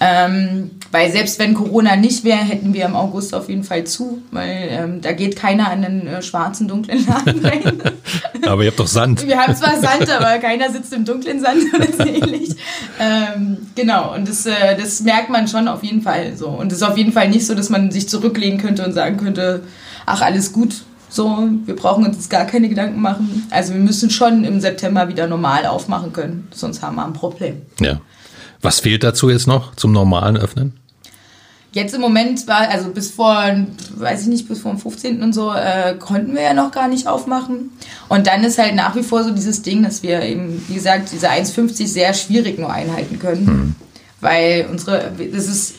[0.00, 4.22] Ähm, weil selbst wenn Corona nicht wäre, hätten wir im August auf jeden Fall zu,
[4.30, 7.82] weil ähm, da geht keiner an den äh, schwarzen, dunklen Laden rein.
[8.46, 9.26] aber ihr habt doch Sand.
[9.26, 12.54] Wir haben zwar Sand, aber keiner sitzt im dunklen Sand oder so ähnlich.
[13.00, 16.46] Ähm, genau, und das, äh, das merkt man schon auf jeden Fall so.
[16.46, 19.16] Und es ist auf jeden Fall nicht so, dass man sich zurücklehnen könnte und sagen
[19.16, 19.62] könnte,
[20.06, 23.48] ach, alles gut, so, wir brauchen uns jetzt gar keine Gedanken machen.
[23.50, 27.62] Also wir müssen schon im September wieder normal aufmachen können, sonst haben wir ein Problem.
[27.80, 28.00] Ja.
[28.62, 30.83] Was fehlt dazu jetzt noch zum normalen Öffnen?
[31.74, 33.44] Jetzt im Moment war, also bis vor,
[33.96, 35.24] weiß ich nicht, bis vor dem 15.
[35.24, 37.72] und so, äh, konnten wir ja noch gar nicht aufmachen.
[38.08, 41.10] Und dann ist halt nach wie vor so dieses Ding, dass wir eben, wie gesagt,
[41.10, 43.44] diese 1,50 sehr schwierig nur einhalten können.
[43.44, 43.74] Mhm.
[44.20, 45.74] Weil unsere, das ist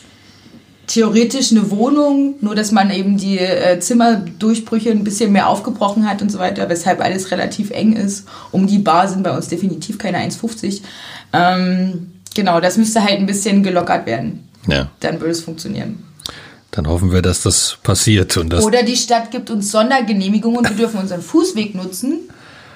[0.86, 6.20] theoretisch eine Wohnung, nur dass man eben die äh, Zimmerdurchbrüche ein bisschen mehr aufgebrochen hat
[6.20, 8.28] und so weiter, weshalb alles relativ eng ist.
[8.52, 10.82] Um die Bar sind bei uns definitiv keine 1,50.
[11.32, 14.45] Ähm, Genau, das müsste halt ein bisschen gelockert werden.
[14.66, 14.90] Ja.
[15.00, 16.04] Dann würde es funktionieren.
[16.70, 18.36] Dann hoffen wir, dass das passiert.
[18.36, 22.28] Und das Oder die Stadt gibt uns Sondergenehmigungen und wir dürfen unseren Fußweg nutzen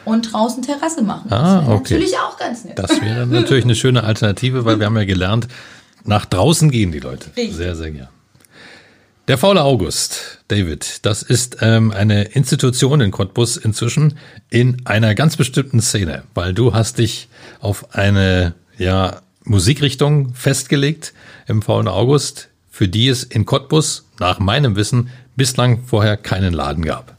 [0.05, 1.31] und draußen Terrasse machen.
[1.31, 1.95] Ah, okay.
[1.95, 2.79] Natürlich auch ganz nett.
[2.79, 5.49] Das wäre natürlich eine schöne Alternative, weil wir haben ja gelernt,
[6.05, 7.27] nach draußen gehen die Leute.
[7.37, 7.55] Richtig.
[7.57, 8.09] Sehr, sehr gern.
[9.29, 14.19] Der faule August, David, das ist ähm, eine Institution in Cottbus inzwischen
[14.49, 17.29] in einer ganz bestimmten Szene, weil du hast dich
[17.61, 21.13] auf eine ja Musikrichtung festgelegt
[21.51, 26.85] im Faulen August, für die es in Cottbus nach meinem Wissen bislang vorher keinen Laden
[26.85, 27.15] gab.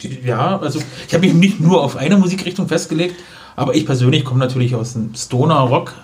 [0.00, 3.16] Ja, also ich habe mich nicht nur auf eine Musikrichtung festgelegt,
[3.54, 5.94] aber ich persönlich komme natürlich aus dem Stoner Rock,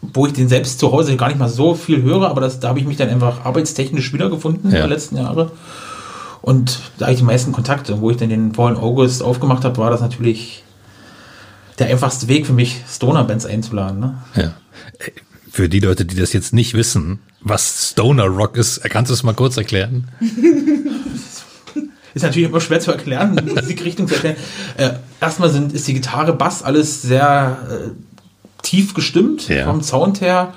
[0.00, 2.68] wo ich den selbst zu Hause gar nicht mal so viel höre, aber das, da
[2.68, 4.78] habe ich mich dann einfach arbeitstechnisch wiedergefunden ja.
[4.78, 5.52] in den letzten Jahre.
[6.42, 9.90] Und da ich die meisten Kontakte, wo ich dann den Fallen August aufgemacht habe, war
[9.90, 10.62] das natürlich
[11.78, 14.00] der einfachste Weg für mich, Stoner-Bands einzuladen.
[14.00, 14.14] Ne?
[14.34, 14.54] Ja.
[15.54, 19.22] Für die Leute, die das jetzt nicht wissen, was Stoner Rock ist, kannst du es
[19.22, 20.08] mal kurz erklären?
[22.14, 24.36] ist natürlich immer schwer zu erklären, Musikrichtung zu erklären.
[24.76, 24.90] Äh,
[25.20, 27.90] erstmal sind, ist die Gitarre, Bass alles sehr äh,
[28.62, 29.66] tief gestimmt ja.
[29.66, 30.54] vom Sound her.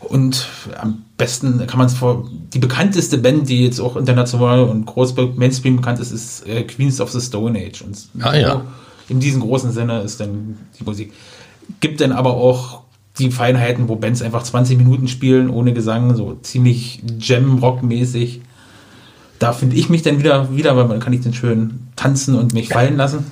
[0.00, 2.28] Und am besten kann man es vor.
[2.52, 7.00] Die bekannteste Band, die jetzt auch international und groß Mainstream bekannt ist, ist äh, Queens
[7.00, 7.82] of the Stone Age.
[7.82, 8.62] Und ah, ja
[9.08, 11.12] in diesem großen Sinne ist dann die Musik.
[11.80, 12.82] Gibt dann aber auch
[13.18, 18.42] die Feinheiten, wo Bands einfach 20 Minuten spielen ohne Gesang, so ziemlich Jam-Rock-mäßig.
[19.38, 22.54] Da finde ich mich dann wieder, wieder, weil man kann ich dann schön tanzen und
[22.54, 23.26] mich fallen lassen.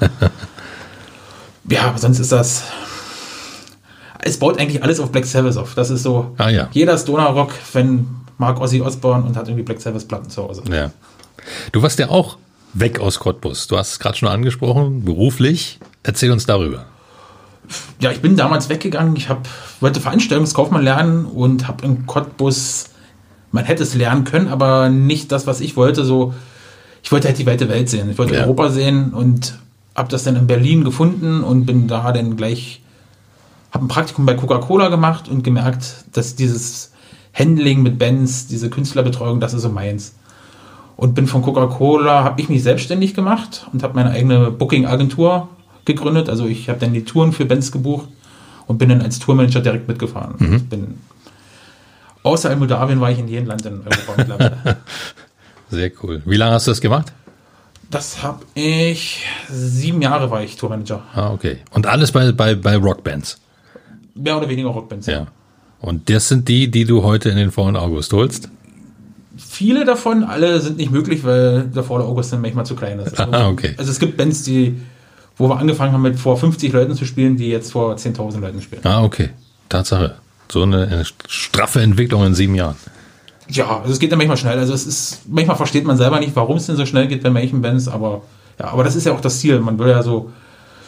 [1.68, 2.64] ja, aber sonst ist das.
[4.22, 5.74] Es baut eigentlich alles auf Black Sabbath auf.
[5.74, 6.34] Das ist so.
[6.38, 6.68] Ah, ja.
[6.72, 8.06] Jeder Stoner Rock, wenn
[8.38, 10.62] mag Ozzy Osbourne und hat irgendwie Black Sabbath Platten zu Hause.
[10.70, 10.90] Ja.
[11.72, 12.38] Du warst ja auch
[12.72, 13.66] weg aus Cottbus.
[13.66, 15.78] Du hast es gerade schon angesprochen, beruflich.
[16.02, 16.86] Erzähl uns darüber.
[18.00, 19.16] Ja, ich bin damals weggegangen.
[19.16, 19.48] Ich hab,
[19.80, 22.86] wollte Veranstaltungskaufmann lernen und habe in Cottbus,
[23.52, 26.04] man hätte es lernen können, aber nicht das, was ich wollte.
[26.04, 26.34] So,
[27.02, 28.10] ich wollte halt die weite Welt sehen.
[28.10, 28.42] Ich wollte ja.
[28.42, 29.58] Europa sehen und
[29.94, 32.82] habe das dann in Berlin gefunden und bin da dann gleich,
[33.70, 36.92] habe ein Praktikum bei Coca-Cola gemacht und gemerkt, dass dieses
[37.32, 40.14] Handling mit Bands, diese Künstlerbetreuung, das ist so meins
[40.96, 45.48] und bin von Coca-Cola, habe ich mich selbstständig gemacht und habe meine eigene Booking-Agentur
[45.84, 46.28] gegründet.
[46.28, 48.08] Also ich habe dann die Touren für Bands gebucht
[48.66, 50.34] und bin dann als Tourmanager direkt mitgefahren.
[50.38, 50.64] Mhm.
[50.66, 50.98] bin,
[52.22, 54.52] außer Moldawien war ich in jedem Land in Europa.
[55.70, 56.22] Sehr cool.
[56.24, 57.12] Wie lange hast du das gemacht?
[57.90, 61.02] Das habe ich, sieben Jahre war ich Tourmanager.
[61.14, 61.58] Ah, okay.
[61.70, 63.40] Und alles bei, bei, bei Rockbands?
[64.14, 65.12] Mehr oder weniger Rockbands, ja.
[65.12, 65.26] ja.
[65.80, 68.48] Und das sind die, die du heute in den vollen August holst?
[69.36, 73.18] viele davon, alle sind nicht möglich, weil der Fall August dann manchmal zu klein ist.
[73.18, 73.74] Also, ah, okay.
[73.76, 74.80] also es gibt Bands, die,
[75.36, 78.62] wo wir angefangen haben mit vor 50 Leuten zu spielen, die jetzt vor 10.000 Leuten
[78.62, 78.82] spielen.
[78.84, 79.30] Ah, okay.
[79.68, 80.16] Tatsache.
[80.50, 82.76] So eine, eine straffe Entwicklung in sieben Jahren.
[83.48, 84.58] Ja, also es geht ja manchmal schnell.
[84.58, 87.30] Also es ist, manchmal versteht man selber nicht, warum es denn so schnell geht bei
[87.30, 88.22] manchen Bands, aber
[88.58, 89.60] ja, aber das ist ja auch das Ziel.
[89.60, 90.30] Man will ja so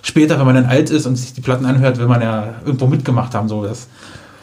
[0.03, 2.87] später, wenn man dann alt ist und sich die Platten anhört, will man ja irgendwo
[2.87, 3.89] mitgemacht haben, so das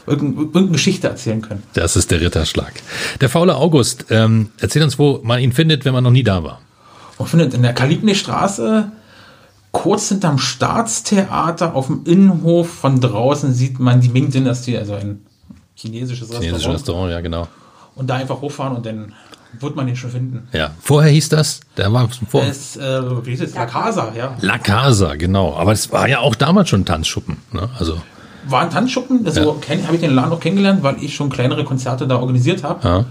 [0.05, 1.63] irgendeine, Geschichte erzählen können.
[1.73, 2.73] Das ist der Ritterschlag.
[3.21, 6.43] Der faule August, ähm, erzähl uns, wo man ihn findet, wenn man noch nie da
[6.43, 6.59] war.
[7.17, 8.91] Man findet in der Kalibni-Straße,
[9.73, 15.25] kurz hinterm Staatstheater, auf dem Innenhof von draußen sieht man die Ming-Dynastie, also ein
[15.75, 16.45] chinesisches Restaurant.
[16.45, 17.47] Chinesisches Restaurant, ja genau.
[17.95, 19.13] Und da einfach hochfahren und dann
[19.59, 20.47] wird man den schon finden.
[20.53, 22.43] Ja, vorher hieß das, der war vor.
[22.43, 23.53] Es, äh, wie hieß es?
[23.55, 24.35] La Casa, ja.
[24.41, 25.55] La Casa, genau.
[25.55, 27.37] Aber es war ja auch damals schon ein Tanzschuppen.
[27.51, 27.69] Ne?
[27.77, 27.97] Also,
[28.47, 31.63] War ein Tanzschuppen, also kenn- habe ich den Laden auch kennengelernt, weil ich schon kleinere
[31.65, 32.87] Konzerte da organisiert habe.
[32.87, 33.05] ja.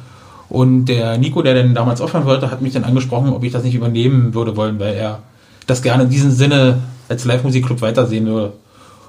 [0.49, 3.63] Und der Nico, der dann damals aufhören wollte, hat mich dann angesprochen, ob ich das
[3.65, 5.21] nicht übernehmen würde wollen, weil er
[5.67, 8.53] das gerne in diesem Sinne als Live-Musikclub weitersehen würde.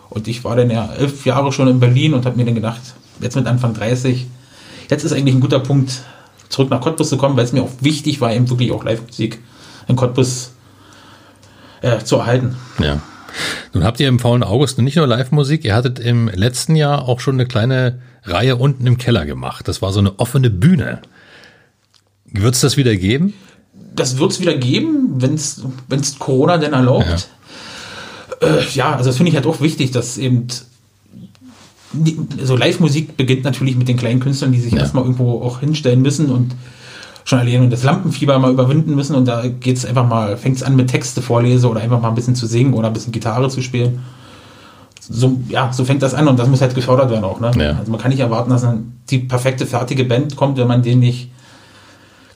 [0.10, 2.82] Und ich war dann ja elf Jahre schon in Berlin und habe mir dann gedacht,
[3.20, 4.28] jetzt mit Anfang 30,
[4.90, 6.04] jetzt ist eigentlich ein guter Punkt,
[6.50, 9.40] zurück nach Cottbus zu kommen, weil es mir auch wichtig war, eben wirklich auch Live-Musik
[9.88, 10.52] in Cottbus
[11.82, 12.56] äh, zu erhalten.
[12.80, 13.02] Ja.
[13.74, 17.20] Nun habt ihr im faulen August nicht nur Live-Musik, ihr hattet im letzten Jahr auch
[17.20, 19.68] schon eine kleine Reihe unten im Keller gemacht.
[19.68, 21.02] Das war so eine offene Bühne.
[22.26, 23.34] Wird es das wieder geben?
[23.96, 27.30] Das wird es wieder geben, wenn es Corona denn erlaubt.
[28.42, 30.48] Ja, äh, ja also das finde ich halt auch wichtig, dass eben
[32.42, 34.80] so Live-Musik beginnt natürlich mit den kleinen Künstlern, die sich Ja.
[34.80, 36.56] erstmal irgendwo auch hinstellen müssen und
[37.26, 40.64] schon allein das Lampenfieber mal überwinden müssen und da geht es einfach mal, fängt es
[40.64, 43.50] an mit Texte vorlese oder einfach mal ein bisschen zu singen oder ein bisschen Gitarre
[43.50, 44.00] zu spielen.
[45.00, 47.40] So, ja, so fängt das an und das muss halt gefördert werden auch.
[47.40, 47.52] Ne?
[47.58, 47.78] Ja.
[47.78, 51.00] Also man kann nicht erwarten, dass dann die perfekte, fertige Band kommt, wenn man den
[51.00, 51.30] nicht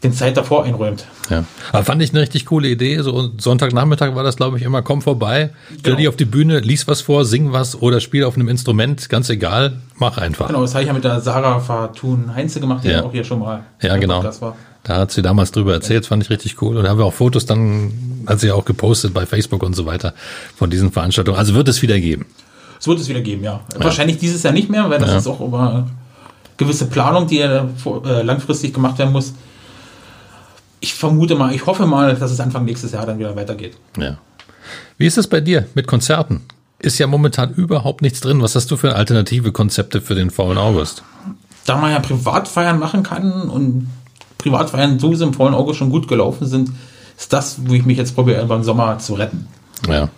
[0.04, 1.06] den Zeit davor einräumt.
[1.30, 1.44] Ja.
[1.72, 3.02] Aber fand ich eine richtig coole Idee.
[3.02, 5.96] So Sonntagnachmittag war das, glaube ich, immer, komm vorbei, stell Genau.
[5.98, 9.30] dich auf die Bühne, lies was vor, sing was oder spiel auf einem Instrument, ganz
[9.30, 10.48] egal, mach einfach.
[10.48, 12.98] Genau, das habe ich ja mit der Sarah Fatun Heinze gemacht, die Ja.
[12.98, 13.04] ja.
[13.04, 14.18] auch hier schon mal Ja, genau.
[14.22, 14.56] Podcast war.
[14.84, 16.78] Da hat sie damals drüber erzählt, fand ich richtig cool.
[16.78, 17.92] Und da haben wir auch Fotos dann,
[18.26, 20.14] hat sie auch gepostet bei Facebook und so weiter
[20.56, 21.38] von diesen Veranstaltungen.
[21.38, 22.26] Also wird es wieder geben.
[22.80, 23.60] Es wird es wieder geben, ja.
[23.80, 25.18] Wahrscheinlich dieses Jahr nicht mehr, weil das Ja.
[25.18, 25.88] ist auch über
[26.56, 27.68] gewisse Planung, die ja
[28.06, 29.34] äh, langfristig gemacht werden muss.
[30.80, 33.76] Ich vermute mal, ich hoffe mal, dass es Anfang nächstes Jahr dann wieder weitergeht.
[33.98, 34.18] Ja.
[34.98, 36.42] Wie ist es bei dir mit Konzerten?
[36.80, 38.42] Ist ja momentan überhaupt nichts drin.
[38.42, 41.04] Was hast du für alternative Konzepte für den faulen August?
[41.66, 43.90] Da man ja Privatfeiern machen kann und
[44.38, 46.72] Privatfeiern sowieso im vollen Auge schon gut gelaufen sind,
[47.18, 49.48] ist das, wo ich mich jetzt probiere, beim Sommer zu retten.
[49.88, 50.10] Ja.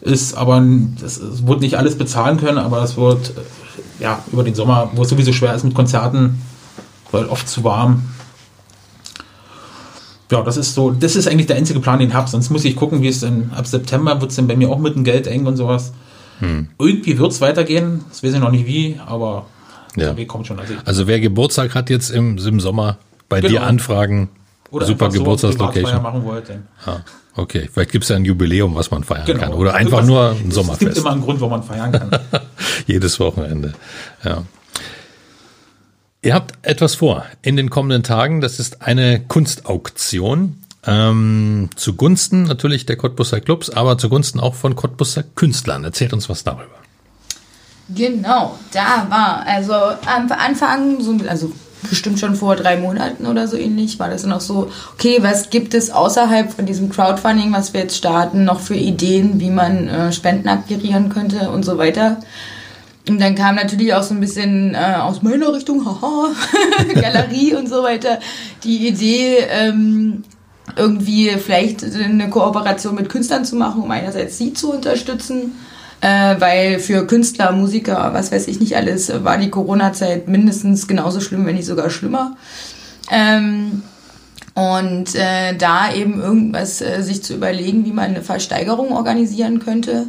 [0.00, 0.62] ist aber
[1.00, 4.90] das, es wird nicht alles bezahlen können, aber es wird äh, ja über den Sommer,
[4.94, 6.40] wo es sowieso schwer ist mit Konzerten,
[7.10, 8.04] weil oft zu warm.
[10.30, 12.28] Ja, das ist so, das ist eigentlich der einzige Plan, den ich habe.
[12.30, 14.78] Sonst muss ich gucken, wie es denn ab September wird es denn bei mir auch
[14.78, 15.92] mit dem Geld eng und sowas.
[16.78, 18.04] Irgendwie wird es weitergehen.
[18.08, 19.46] Das weiß ich noch nicht wie, aber
[19.96, 20.06] Ja.
[20.06, 20.58] der Weg kommt schon.
[20.58, 22.96] Also Also wer Geburtstag hat jetzt im, im Sommer,
[23.28, 23.50] bei Genau.
[23.52, 24.28] dir anfragen.
[24.70, 25.82] oder super so Geburtstagslocation.
[25.84, 26.60] Privatfeier machen wollte.
[26.86, 27.00] dann- Ah,
[27.34, 29.40] okay, vielleicht gibt's ja ein Jubiläum, was man feiern Genau.
[29.40, 29.52] kann.
[29.54, 30.80] Oder einfach nur ein Es Sommerfest.
[30.80, 32.10] gibt immer einen Grund, wo man feiern kann.
[32.86, 33.72] Jedes Wochenende.
[34.24, 34.44] Ja.
[36.22, 38.42] Ihr habt etwas vor in den kommenden Tagen.
[38.42, 40.56] Das ist eine Kunstauktion.
[40.86, 45.84] Ähm, zugunsten natürlich der Cottbusser Clubs, aber zugunsten auch von Cottbusser Künstlern.
[45.84, 46.66] Erzählt uns was darüber.
[47.94, 51.52] Genau, da war, also am Anfang, so, also
[51.88, 55.74] bestimmt schon vor drei Monaten oder so ähnlich, war das noch so, okay, was gibt
[55.74, 60.12] es außerhalb von diesem Crowdfunding, was wir jetzt starten, noch für Ideen, wie man äh,
[60.12, 62.18] Spenden akquirieren könnte und so weiter.
[63.08, 66.28] Und dann kam natürlich auch so ein bisschen äh, aus meiner Richtung, haha,
[66.94, 68.20] Galerie und so weiter,
[68.62, 70.22] die Idee, ähm,
[70.76, 75.52] irgendwie vielleicht eine Kooperation mit Künstlern zu machen, um einerseits sie zu unterstützen,
[76.00, 81.20] äh, weil für Künstler, Musiker, was weiß ich nicht alles, war die Corona-Zeit mindestens genauso
[81.20, 82.36] schlimm, wenn nicht sogar schlimmer.
[83.10, 83.82] Ähm,
[84.54, 90.06] und äh, da eben irgendwas äh, sich zu überlegen, wie man eine Versteigerung organisieren könnte,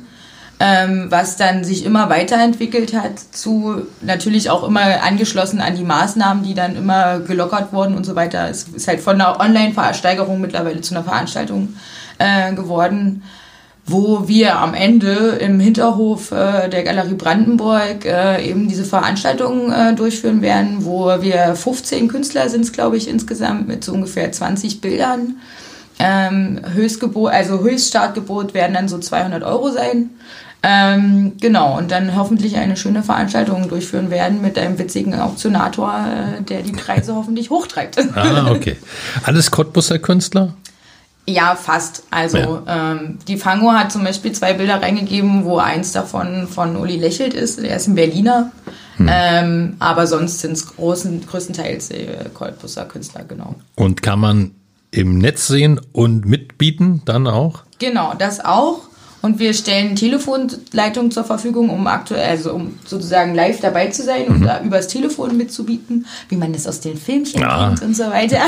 [0.64, 6.44] ähm, was dann sich immer weiterentwickelt hat, zu natürlich auch immer angeschlossen an die Maßnahmen,
[6.44, 8.48] die dann immer gelockert wurden und so weiter.
[8.48, 11.74] Es ist halt von einer Online-Versteigerung mittlerweile zu einer Veranstaltung
[12.20, 13.24] äh, geworden,
[13.88, 19.96] wo wir am Ende im Hinterhof äh, der Galerie Brandenburg äh, eben diese Veranstaltung äh,
[19.96, 25.38] durchführen werden, wo wir 15 Künstler sind glaube ich, insgesamt mit so ungefähr 20 Bildern.
[25.98, 30.12] Ähm, Höchstgebot, also Höchststartgebot werden dann so 200 Euro sein.
[30.64, 35.94] Ähm, genau, und dann hoffentlich eine schöne Veranstaltung durchführen werden mit einem witzigen Auktionator,
[36.40, 37.98] äh, der die Preise hoffentlich hochtreibt.
[38.16, 38.78] Ah, okay.
[39.24, 40.54] Alles Cottbusser Künstler?
[41.28, 42.04] Ja, fast.
[42.12, 42.92] Also Ja.
[42.94, 47.34] ähm, die Fango hat zum Beispiel zwei Bilder reingegeben, wo eins davon von Uli Lächelt
[47.34, 47.60] ist.
[47.60, 48.52] Der ist ein Berliner.
[48.98, 49.10] Hm.
[49.10, 53.56] Ähm, aber sonst sind es größtenteils äh, Cottbusser Künstler, genau.
[53.76, 54.52] Und kann man
[54.92, 57.64] im Netz sehen und mitbieten dann auch?
[57.80, 58.82] Genau, das auch.
[59.22, 64.28] Und wir stellen Telefonleitung zur Verfügung, um aktuell, also um sozusagen live dabei zu sein
[64.28, 67.68] und da übers Telefon mitzubieten, wie man das aus den Filmchen Ja.
[67.68, 68.40] kennt und so weiter.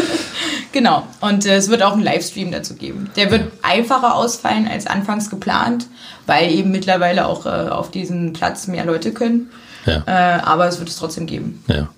[0.72, 1.06] genau.
[1.20, 3.10] Und äh, es wird auch einen Livestream dazu geben.
[3.16, 5.86] Der wird einfacher ausfallen als anfangs geplant,
[6.26, 9.50] weil eben mittlerweile auch äh, auf diesem Platz mehr Leute können.
[9.86, 10.02] Ja.
[10.06, 11.64] Äh, aber es wird es trotzdem geben.
[11.68, 11.88] Ja.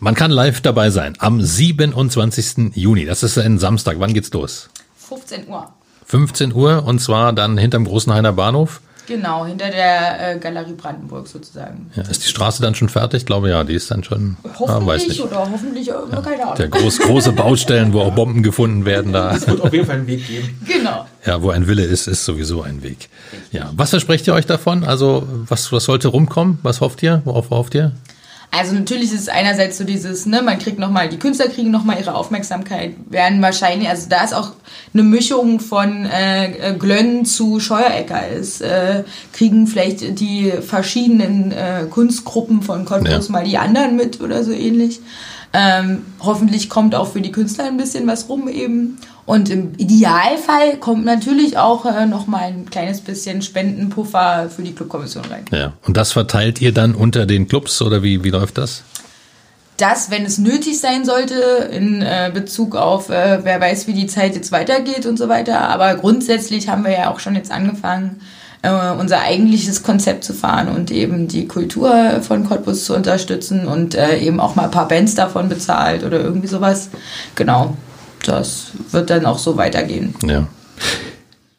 [0.00, 2.72] Man kann live dabei sein am 27.
[2.74, 3.06] Juni.
[3.06, 3.96] Das ist ein Samstag.
[3.98, 4.68] Wann geht's los?
[5.08, 5.72] 15 Uhr.
[6.06, 8.80] 15 Uhr und zwar dann hinterm Großenhainer Bahnhof.
[9.08, 11.92] Genau, hinter der äh, Galerie Brandenburg sozusagen.
[11.94, 13.18] Ja, ist die Straße dann schon fertig?
[13.22, 14.36] Ich glaube ja, die ist dann schon.
[14.42, 15.22] Ah, weiß Hoffentlich nicht.
[15.22, 15.92] oder hoffentlich, äh,
[16.24, 16.56] keine Ahnung.
[16.56, 19.36] Der groß, große Baustellen, wo auch Bomben gefunden werden, da.
[19.36, 20.60] Es wird auf jeden Fall einen Weg geben.
[20.66, 21.06] Genau.
[21.24, 23.08] Ja, wo ein Wille ist, ist sowieso ein Weg.
[23.52, 24.82] Ja, was versprecht ihr euch davon?
[24.82, 26.58] Also, was, was sollte rumkommen?
[26.64, 27.22] Was hofft ihr?
[27.24, 27.92] Worauf hofft ihr?
[28.50, 31.98] Also natürlich ist es einerseits so dieses, ne, man kriegt nochmal, die Künstler kriegen nochmal
[31.98, 34.52] ihre Aufmerksamkeit, werden wahrscheinlich, also da ist auch
[34.94, 42.62] eine Mischung von äh, Glönn zu Scheuerecker ist, äh, kriegen vielleicht die verschiedenen äh, Kunstgruppen
[42.62, 43.32] von Cottbus Ja.
[43.32, 45.00] mal die anderen mit oder so ähnlich.
[45.52, 48.98] Ähm, hoffentlich kommt auch für die Künstler ein bisschen was rum eben.
[49.26, 55.24] Und im Idealfall kommt natürlich auch äh, nochmal ein kleines bisschen Spendenpuffer für die Clubkommission
[55.24, 55.44] rein.
[55.52, 55.72] Ja.
[55.84, 58.84] Und das verteilt ihr dann unter den Clubs oder wie, wie läuft das?
[59.76, 61.34] das, wenn es nötig sein sollte,
[61.70, 65.60] in äh, Bezug auf, äh, wer weiß, wie die Zeit jetzt weitergeht und so weiter.
[65.68, 68.20] Aber grundsätzlich haben wir ja auch schon jetzt angefangen,
[68.62, 73.94] äh, unser eigentliches Konzept zu fahren und eben die Kultur von Cottbus zu unterstützen und
[73.94, 76.88] äh, eben auch mal ein paar Bands davon bezahlt oder irgendwie sowas.
[77.34, 77.76] Genau,
[78.28, 80.14] das wird dann auch so weitergehen.
[80.22, 80.46] Ja.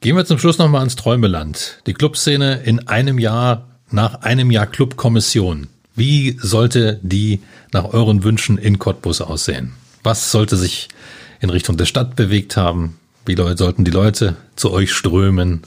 [0.01, 1.82] Gehen wir zum Schluss nochmal ans Träumeland.
[1.88, 5.68] Die Clubszene in einem Jahr, nach einem Jahr Clubkommission.
[5.95, 7.41] Wie sollte die
[7.72, 9.74] nach euren Wünschen in Cottbus aussehen?
[10.03, 10.89] Was sollte sich
[11.39, 12.99] in Richtung der Stadt bewegt haben?
[13.26, 15.63] Wie sollten die Leute zu euch strömen?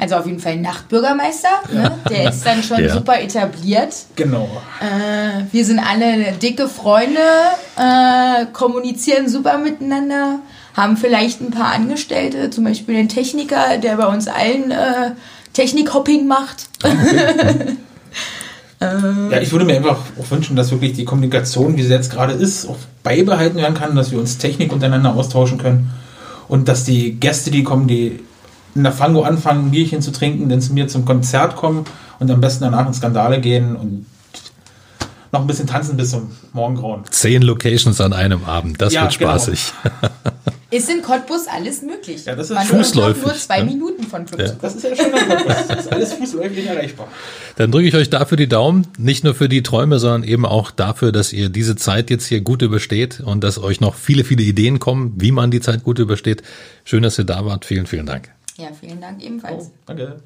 [0.00, 1.92] Also auf jeden Fall ein Nachtbürgermeister, ne?
[2.08, 2.94] der ist dann schon Ja.
[2.94, 3.94] super etabliert.
[4.16, 4.48] Genau.
[4.80, 7.20] Äh, wir sind alle dicke Freunde,
[7.76, 10.38] äh, kommunizieren super miteinander,
[10.74, 15.12] haben vielleicht ein paar Angestellte, zum Beispiel den Techniker, der bei uns allen äh,
[15.52, 16.68] Technikhopping macht.
[18.82, 22.32] Ja, ich würde mir einfach auch wünschen, dass wirklich die Kommunikation, wie sie jetzt gerade
[22.32, 25.90] ist, auch beibehalten werden kann, dass wir uns Technik untereinander austauschen können
[26.48, 28.20] und dass die Gäste, die kommen, die
[28.74, 31.84] in der Fango anfangen, ein Bierchen zu trinken, dann zu mir zum Konzert kommen
[32.18, 34.06] und am besten danach in Skandale gehen und
[35.32, 37.02] noch ein bisschen tanzen bis zum Morgengrauen.
[37.10, 39.30] Zehn Locations an einem Abend, das Ja, wird genau.
[39.32, 39.72] spaßig.
[40.72, 42.24] Ist in Cottbus alles möglich.
[42.26, 43.72] Ja, das ist Man fußläufig, nur zwei ne?
[43.72, 44.52] Minuten von Club Ja.
[44.62, 45.10] Das ist ja schön,
[45.68, 47.08] das ist alles fußläufig erreichbar.
[47.56, 50.70] Dann drücke ich euch dafür die Daumen, nicht nur für die Träume, sondern eben auch
[50.70, 54.44] dafür, dass ihr diese Zeit jetzt hier gut übersteht und dass euch noch viele, viele
[54.44, 56.44] Ideen kommen, wie man die Zeit gut übersteht.
[56.84, 57.64] Schön, dass ihr da wart.
[57.64, 58.30] Vielen, vielen Dank.
[58.60, 59.70] Ja, vielen Dank ebenfalls.
[59.86, 60.20] Danke.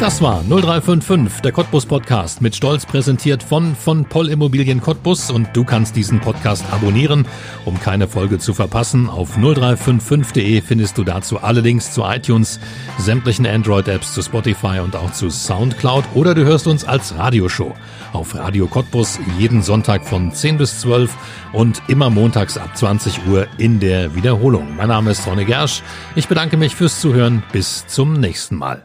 [0.00, 5.48] Das war 0355, der Cottbus Podcast, mit Stolz präsentiert von von Poll Immobilien Cottbus und
[5.54, 7.26] du kannst diesen Podcast abonnieren,
[7.64, 9.08] um keine Folge zu verpassen.
[9.08, 12.60] Auf 0355.de findest du dazu alle Links zu iTunes,
[12.98, 17.72] sämtlichen Android-Apps, zu Spotify und auch zu Soundcloud oder du hörst uns als Radioshow
[18.12, 21.16] auf Radio Cottbus jeden Sonntag von 10 bis 12
[21.52, 24.76] und immer montags ab 20 Uhr in der Wiederholung.
[24.76, 25.82] Mein Name ist Ronne Gersch.
[26.14, 27.42] Ich bedanke mich fürs Zuhören.
[27.52, 28.84] Bis zum nächsten Mal.